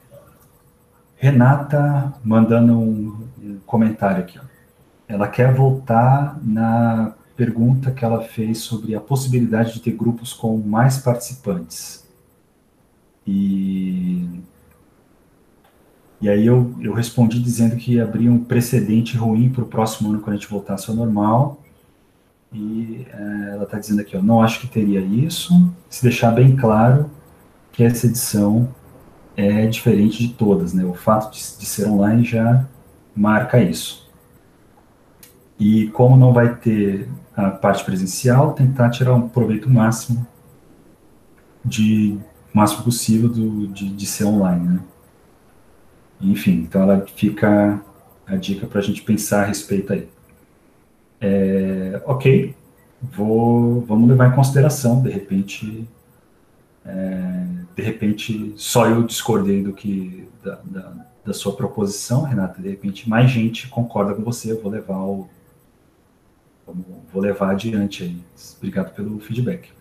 [1.25, 4.37] Renata mandando um comentário aqui.
[4.37, 4.43] Ó.
[5.07, 10.57] Ela quer voltar na pergunta que ela fez sobre a possibilidade de ter grupos com
[10.57, 12.07] mais participantes.
[13.25, 14.43] E
[16.21, 20.21] e aí eu, eu respondi dizendo que abria um precedente ruim para o próximo ano
[20.21, 21.61] quando a gente voltasse ao normal.
[22.53, 25.53] E é, ela está dizendo aqui, ó, não acho que teria isso,
[25.89, 27.11] se deixar bem claro
[27.71, 28.69] que essa edição
[29.35, 30.83] é diferente de todas, né?
[30.85, 32.65] O fato de, de ser online já
[33.15, 34.09] marca isso.
[35.59, 40.25] E como não vai ter a parte presencial, tentar tirar um proveito máximo
[41.63, 42.17] de
[42.53, 44.79] máximo possível do, de, de ser online, né?
[46.21, 47.81] Enfim, então ela fica
[48.25, 50.07] a dica para a gente pensar a respeito aí.
[51.19, 52.55] É, ok,
[53.01, 55.87] vou, vamos levar em consideração, de repente,
[56.85, 60.93] é, de repente só eu discordei do que da, da,
[61.25, 65.27] da, sua proposição, Renata, de repente mais gente concorda com você, eu vou levar o
[66.67, 68.17] vou levar adiante aí.
[68.57, 69.71] Obrigado pelo feedback.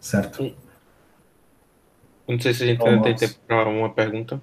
[0.00, 0.54] Certo?
[2.26, 4.40] Não sei se a gente ainda tem tempo para uma pergunta.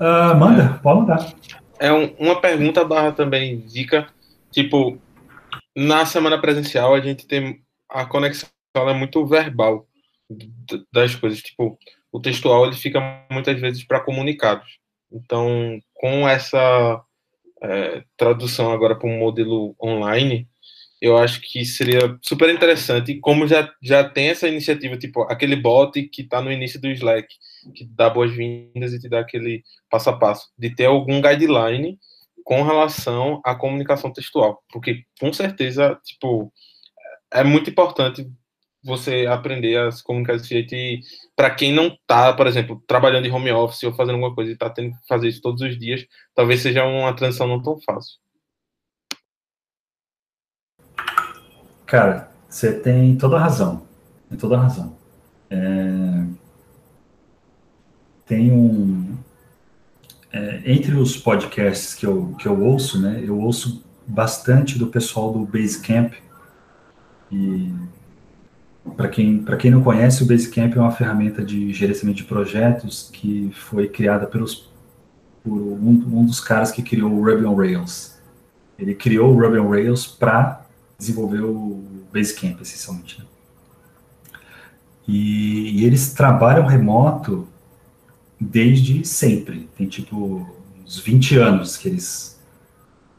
[0.00, 0.78] Uh, manda, é.
[0.78, 1.34] pode mandar.
[1.78, 4.08] É um, uma pergunta barra também dica.
[4.50, 4.98] Tipo,
[5.76, 9.86] na semana presencial a gente tem a conexão é muito verbal
[10.92, 11.40] das coisas.
[11.40, 11.78] Tipo,
[12.10, 14.78] o textual ele fica muitas vezes para comunicados.
[15.10, 17.02] Então, com essa
[17.62, 20.48] é, tradução agora para um modelo online,
[21.00, 26.00] eu acho que seria super interessante, como já, já tem essa iniciativa, tipo, aquele bot
[26.04, 27.26] que está no início do Slack,
[27.74, 31.98] que dá boas-vindas e te dá aquele passo a passo, de ter algum guideline
[32.44, 36.52] com relação à comunicação textual, porque com certeza, tipo,
[37.32, 38.28] é muito importante
[38.84, 41.00] você aprender a se comunicar desse jeito e
[41.36, 44.54] para quem não está, por exemplo, trabalhando em home office ou fazendo alguma coisa e
[44.54, 46.04] está tendo que fazer isso todos os dias,
[46.34, 48.18] talvez seja uma transição não tão fácil.
[51.86, 53.86] Cara, você tem toda a razão.
[54.28, 54.96] Tem toda a razão.
[55.50, 56.26] É...
[58.26, 59.16] Tem um.
[60.32, 65.30] É, entre os podcasts que eu, que eu ouço, né, eu ouço bastante do pessoal
[65.30, 66.14] do Basecamp.
[67.30, 67.70] E
[68.96, 73.50] para quem, quem não conhece, o Basecamp é uma ferramenta de gerenciamento de projetos que
[73.54, 74.70] foi criada pelos,
[75.42, 78.18] por um, um dos caras que criou o Ruby on Rails.
[78.78, 80.66] Ele criou o Ruby on Rails para
[80.98, 83.20] desenvolveu o Basecamp, essencialmente.
[83.20, 83.26] Né?
[85.06, 87.48] E, e, eles trabalham remoto
[88.40, 89.68] desde sempre.
[89.76, 90.48] Tem tipo
[90.84, 92.31] uns 20 anos que eles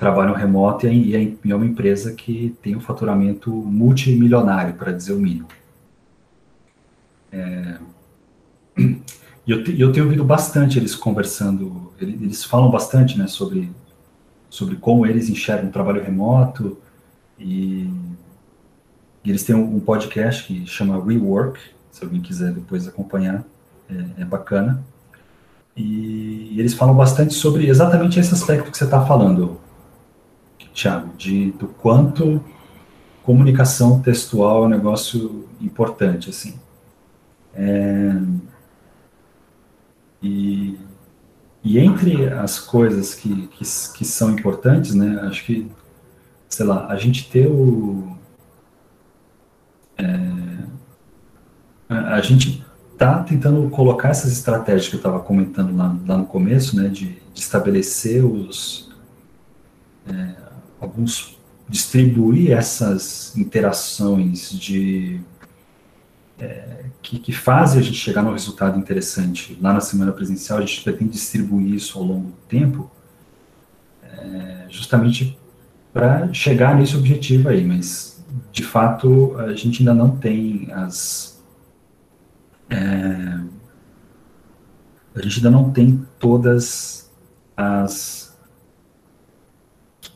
[0.04, 5.20] trabalham remoto e, é, e uma empresa que tem um faturamento multimilionário, para dizer o
[5.20, 5.48] mínimo.
[7.32, 7.78] É,
[8.78, 13.72] e eu, eu tenho ouvido bastante eles conversando, eles falam bastante né, sobre,
[14.50, 16.78] sobre como eles enxergam o trabalho remoto,
[17.40, 17.90] e,
[19.24, 21.60] e eles têm um, podcast que chama Rework,
[21.92, 23.46] se alguém quiser depois acompanhar.
[23.90, 24.84] é, é bacana.
[25.76, 29.60] E eles falam bastante sobre exatamente esse aspecto que você está falando,
[30.74, 32.44] Thiago, de, do quanto
[33.24, 36.60] comunicação textual é um negócio importante, assim.
[37.56, 38.16] É,
[40.22, 40.78] e,
[41.64, 45.72] e entre as coisas que, que, que, são importantes, né, acho que,
[46.50, 48.18] sei lá, a gente ter o...
[49.98, 50.06] É,
[51.90, 52.66] a, a gente
[52.98, 57.22] tá tentando colocar essas estratégias que eu estava comentando lá, lá, no começo, né, de,
[57.34, 58.93] de estabelecer os...
[60.08, 60.36] É,
[60.80, 65.22] alguns distribuir essas interações de
[66.40, 70.62] é, que, que fazem a gente chegar no resultado interessante lá na semana presencial, a
[70.62, 72.92] gente pretende distribuir isso ao longo do tempo,
[74.04, 75.38] é, justamente
[75.92, 81.42] para chegar nesse objetivo aí, mas de fato a gente ainda não tem as
[82.70, 83.40] é,
[85.16, 87.12] a gente ainda não tem todas
[87.56, 88.23] as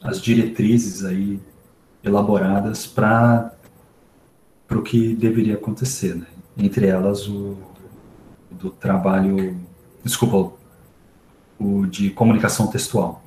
[0.02, 1.40] as diretrizes aí
[2.04, 3.52] elaboradas para
[4.72, 6.28] o que deveria acontecer, né?
[6.58, 7.58] Entre elas o
[8.52, 9.60] do trabalho,
[10.04, 10.54] desculpa,
[11.60, 13.24] o de comunicação textual.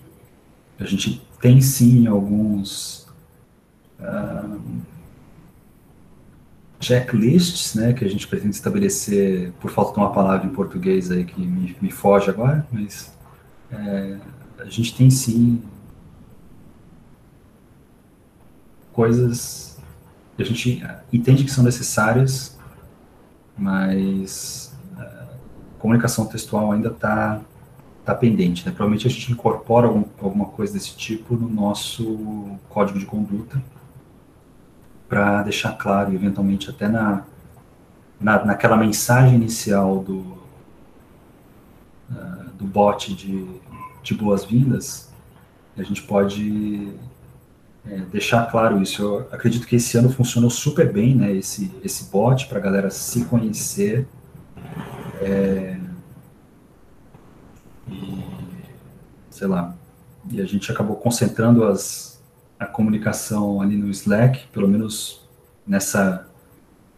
[0.79, 3.07] A gente tem sim alguns
[4.01, 4.61] uh,
[6.81, 11.25] checklists, né, que a gente pretende estabelecer, por falta de uma palavra em português aí
[11.25, 13.13] que me, me foge agora, mas
[13.71, 14.17] é,
[14.59, 15.63] a gente tem sim
[19.01, 19.79] coisas
[20.37, 22.59] que a gente entende que são necessárias,
[23.57, 25.27] mas a é,
[25.79, 27.41] comunicação textual ainda está
[28.05, 28.67] tá pendente.
[28.67, 28.73] Né?
[28.73, 33.63] Provavelmente a gente incorpora algum, alguma coisa desse tipo no nosso código de conduta
[35.09, 37.25] para deixar claro, eventualmente até na,
[38.21, 40.19] na, naquela mensagem inicial do,
[42.11, 43.47] uh, do bot de,
[44.03, 45.11] de boas-vindas,
[45.75, 46.93] a gente pode
[47.87, 49.03] é, deixar claro isso.
[49.03, 51.33] Eu acredito que esse ano funcionou super bem, né?
[51.33, 54.07] Esse, esse bot para a galera se conhecer.
[55.21, 55.79] É,
[57.89, 58.25] e,
[59.31, 59.75] sei lá.
[60.31, 62.23] E a gente acabou concentrando as,
[62.59, 65.27] a comunicação ali no Slack, pelo menos
[65.67, 66.27] nessa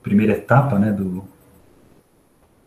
[0.03, 0.91] primeira etapa, né?
[0.91, 1.25] Do,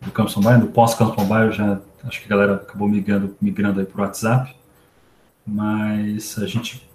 [0.02, 3.86] do Campus Mobile, do pós-Campus Mobile, já acho que a galera acabou migrando, migrando aí
[3.86, 4.56] para o WhatsApp.
[5.46, 6.90] Mas a gente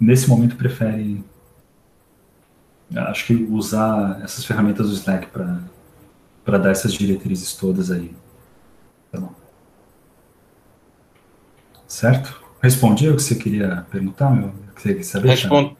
[0.00, 1.24] nesse momento prefere
[2.96, 8.14] acho que usar essas ferramentas do Slack para dar essas diretrizes todas aí.
[9.12, 9.32] Bom.
[11.86, 12.42] Certo?
[12.62, 14.52] Respondi o que você queria perguntar, meu?
[14.74, 15.28] Que você queria saber?
[15.28, 15.76] Respond...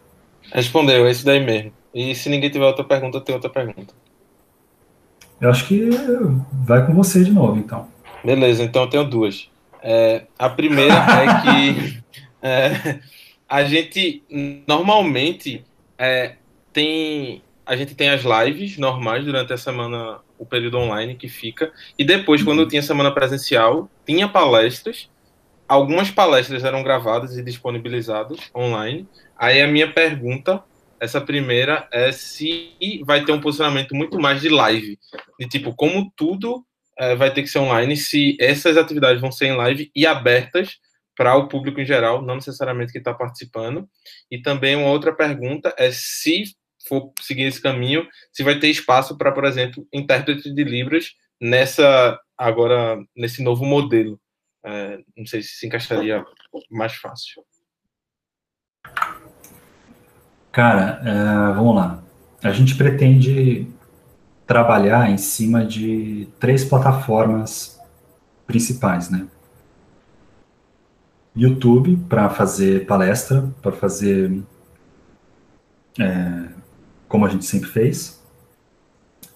[0.53, 1.73] Respondeu, é isso daí mesmo.
[1.95, 3.95] E se ninguém tiver outra pergunta, tem outra pergunta.
[5.41, 5.89] Eu acho que
[6.53, 7.89] vai com você de novo, então.
[8.25, 9.49] Beleza, então eu tenho duas.
[9.83, 12.03] É, a primeira é que
[12.43, 13.01] é,
[13.49, 14.23] a gente
[14.67, 15.65] normalmente
[15.97, 16.37] é,
[16.73, 21.71] tem a gente tem as lives normais durante a semana, o período online que fica,
[21.99, 25.11] e depois, quando tinha semana presencial, tinha palestras.
[25.69, 29.07] Algumas palestras eram gravadas e disponibilizadas online.
[29.37, 30.65] Aí a minha pergunta,
[30.99, 32.73] essa primeira, é se
[33.05, 34.99] vai ter um posicionamento muito mais de live.
[35.39, 36.65] De tipo, como tudo
[36.99, 40.79] é, vai ter que ser online, se essas atividades vão ser em live e abertas
[41.19, 43.91] para o público em geral, não necessariamente que está participando.
[44.31, 46.45] E também uma outra pergunta é se
[46.89, 52.19] for seguir esse caminho, se vai ter espaço para, por exemplo, intérprete de Libras nessa
[52.39, 54.21] agora nesse novo modelo.
[54.65, 56.25] É, não sei se se encaixaria
[56.71, 57.43] mais fácil.
[60.53, 62.03] Cara, é, vamos lá.
[62.45, 63.67] A gente pretende
[64.47, 67.77] trabalhar em cima de três plataformas
[68.47, 69.27] principais, né?
[71.39, 74.43] YouTube para fazer palestra, para fazer
[75.99, 76.49] é,
[77.09, 78.23] como a gente sempre fez,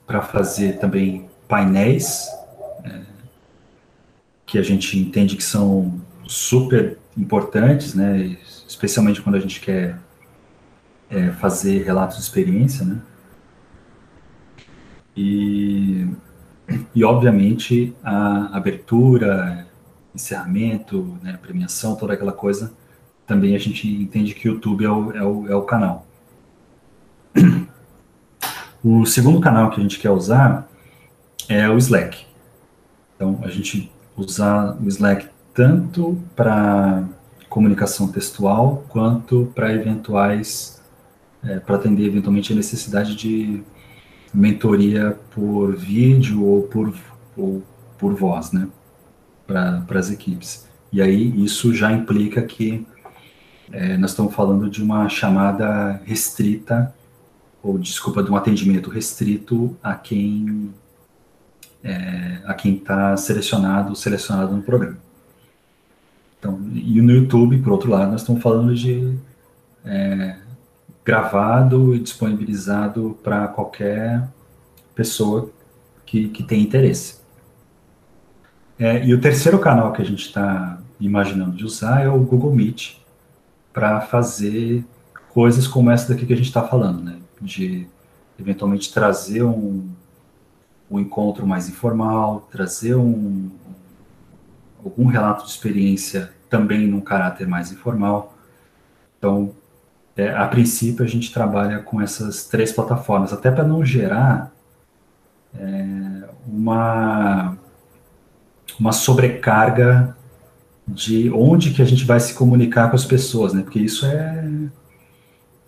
[0.06, 2.26] para fazer também painéis
[2.84, 3.02] é,
[4.44, 8.36] que a gente entende que são super importantes, né?
[8.66, 9.98] Especialmente quando a gente quer
[11.10, 13.00] é, fazer relatos de experiência, né?
[15.16, 16.06] E,
[16.94, 19.66] e obviamente a abertura,
[20.14, 22.72] encerramento, né, premiação, toda aquela coisa,
[23.26, 26.06] também a gente entende que o YouTube é o, é o, é o canal.
[28.84, 30.68] O segundo canal que a gente quer usar
[31.48, 32.26] é o Slack.
[33.14, 37.04] Então, a gente usar o Slack tanto para
[37.48, 40.82] comunicação textual quanto para eventuais,
[41.44, 43.62] é, para atender eventualmente a necessidade de
[44.34, 46.92] mentoria por vídeo ou por,
[47.36, 47.62] ou
[47.96, 48.66] por voz, né?
[49.52, 50.66] Para as equipes.
[50.92, 52.86] E aí isso já implica que
[53.70, 56.94] é, nós estamos falando de uma chamada restrita,
[57.62, 60.72] ou desculpa, de um atendimento restrito a quem
[61.82, 64.98] é, a quem está selecionado, selecionado no programa.
[66.38, 69.16] Então, e no YouTube, por outro lado, nós estamos falando de
[69.84, 70.36] é,
[71.04, 74.28] gravado e disponibilizado para qualquer
[74.94, 75.50] pessoa
[76.04, 77.21] que, que tem interesse.
[78.78, 82.54] É, e o terceiro canal que a gente está imaginando de usar é o Google
[82.54, 82.96] Meet
[83.72, 84.84] para fazer
[85.32, 87.18] coisas como essa daqui que a gente está falando, né?
[87.40, 87.86] De
[88.38, 89.88] eventualmente trazer um,
[90.90, 93.50] um encontro mais informal, trazer um,
[94.84, 98.36] algum relato de experiência também num caráter mais informal.
[99.18, 99.52] Então,
[100.16, 104.52] é, a princípio, a gente trabalha com essas três plataformas, até para não gerar
[105.54, 107.56] é, uma,
[108.78, 110.16] uma sobrecarga
[110.86, 113.62] de onde que a gente vai se comunicar com as pessoas, né?
[113.62, 114.48] Porque isso é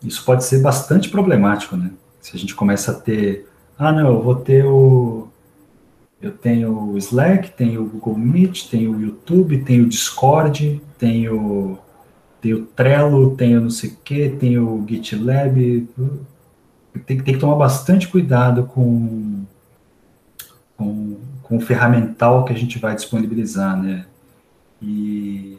[0.03, 1.91] isso pode ser bastante problemático, né?
[2.21, 3.49] Se a gente começa a ter,
[3.79, 5.29] ah, não, eu vou ter o
[6.21, 11.79] eu tenho o Slack, tenho o Google Meet, tenho o YouTube, tenho o Discord, tenho
[12.41, 15.89] tenho o Trello, tenho não sei o que, tenho o GitLab.
[17.07, 19.45] Tem, tem que tomar bastante cuidado com,
[20.77, 24.07] com, com o ferramental que a gente vai disponibilizar, né?
[24.83, 25.59] E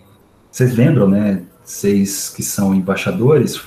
[0.52, 1.44] vocês lembram, né?
[1.64, 3.60] Vocês que são embaixadores,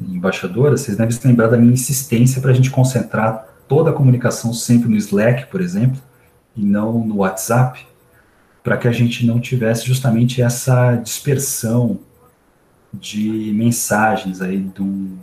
[0.00, 4.52] embaixadoras, vocês devem se lembrar da minha insistência para a gente concentrar toda a comunicação
[4.52, 6.00] sempre no Slack, por exemplo,
[6.56, 7.86] e não no WhatsApp,
[8.62, 12.00] para que a gente não tivesse justamente essa dispersão
[12.92, 15.18] de mensagens aí, do,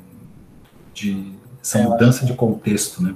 [0.93, 3.15] de essa é, mudança de contexto, né?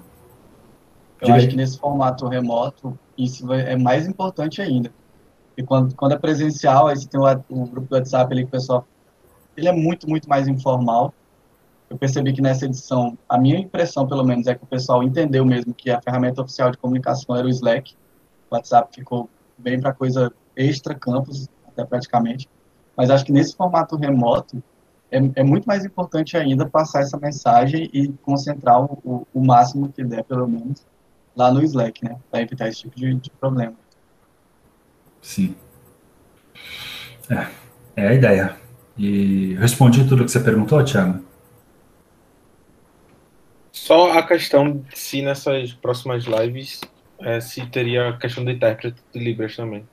[1.22, 1.52] Eu Diga acho aí.
[1.52, 4.92] que nesse formato remoto, isso é mais importante ainda.
[5.58, 8.48] E quando, quando é presencial, aí você tem o, o grupo do WhatsApp ali que
[8.48, 8.88] o pessoal.
[9.58, 11.14] Ele é muito, muito mais informal.
[11.90, 15.44] Eu percebi que nessa edição, a minha impressão, pelo menos, é que o pessoal entendeu
[15.44, 17.94] mesmo que a ferramenta oficial de comunicação era o Slack.
[18.50, 22.48] O WhatsApp ficou bem para coisa extra campus, até praticamente.
[22.96, 24.64] Mas acho que nesse formato remoto,
[25.12, 29.90] é, é, muito mais importante ainda passar essa mensagem e concentrar o, o, o máximo
[29.90, 30.86] que der, pelo menos,
[31.36, 32.18] lá no Slack, né?
[32.30, 33.74] Para evitar esse tipo de, de problema.
[35.22, 35.56] Sim.
[37.30, 37.48] É,
[37.96, 38.56] é a ideia.
[38.98, 41.24] E respondi tudo que você perguntou, Thiago?
[43.72, 46.82] Só a questão se nessas próximas lives
[47.20, 49.88] é, se teria a questão do intérprete de Libras também.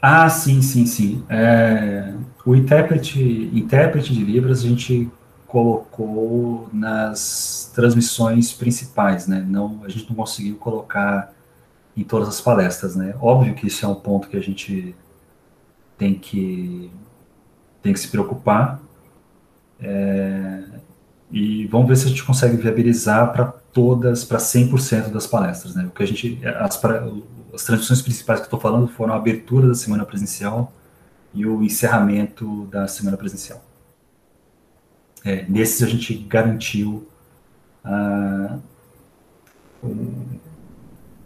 [0.00, 1.24] Ah, sim, sim, sim.
[1.28, 2.12] É,
[2.44, 5.10] o intérprete, intérprete de Libras a gente
[5.54, 9.46] colocou nas transmissões principais, né?
[9.48, 11.32] Não, a gente não conseguiu colocar
[11.96, 13.14] em todas as palestras, né?
[13.20, 14.96] Óbvio que isso é um ponto que a gente
[15.96, 16.90] tem que
[17.80, 18.80] tem que se preocupar
[19.78, 20.64] é,
[21.30, 25.84] e vamos ver se a gente consegue viabilizar para todas, para 100% das palestras, né?
[25.84, 26.84] O que a gente as,
[27.54, 30.72] as transmissões principais que estou falando foram a abertura da semana presencial
[31.32, 33.63] e o encerramento da semana presencial.
[35.24, 37.08] É, nesses a gente garantiu
[37.84, 38.60] uh,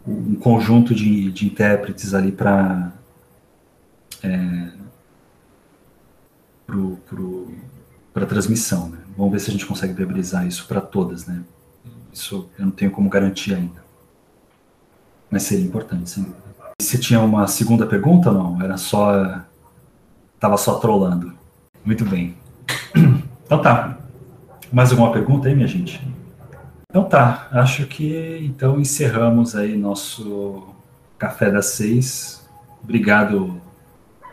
[0.07, 2.93] um conjunto de, de intérpretes ali para
[4.23, 4.69] é,
[8.13, 8.91] para transmissão.
[8.91, 8.99] Né?
[9.17, 11.27] Vamos ver se a gente consegue viabilizar isso para todas.
[11.27, 11.43] Né?
[12.13, 13.83] Isso eu não tenho como garantir ainda.
[15.31, 16.33] Mas seria importante, sim.
[16.81, 18.63] Você tinha uma segunda pergunta não?
[18.63, 19.43] Era só.
[20.39, 21.33] Tava só trolando.
[21.85, 22.37] Muito bem.
[23.49, 23.97] Então tá.
[24.71, 26.07] Mais alguma pergunta aí, minha gente?
[26.91, 30.69] Então tá, acho que então encerramos aí nosso
[31.19, 32.47] Café das Seis.
[32.85, 33.59] Obrigado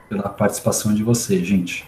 [0.10, 1.88] pela participação de vocês, gente.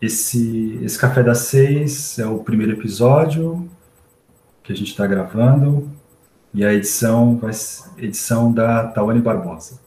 [0.00, 3.68] Esse, esse Café das Seis é o primeiro episódio
[4.62, 5.90] que a gente está gravando
[6.54, 7.50] e a edição vai
[7.98, 9.78] edição da Tawane Barbosa.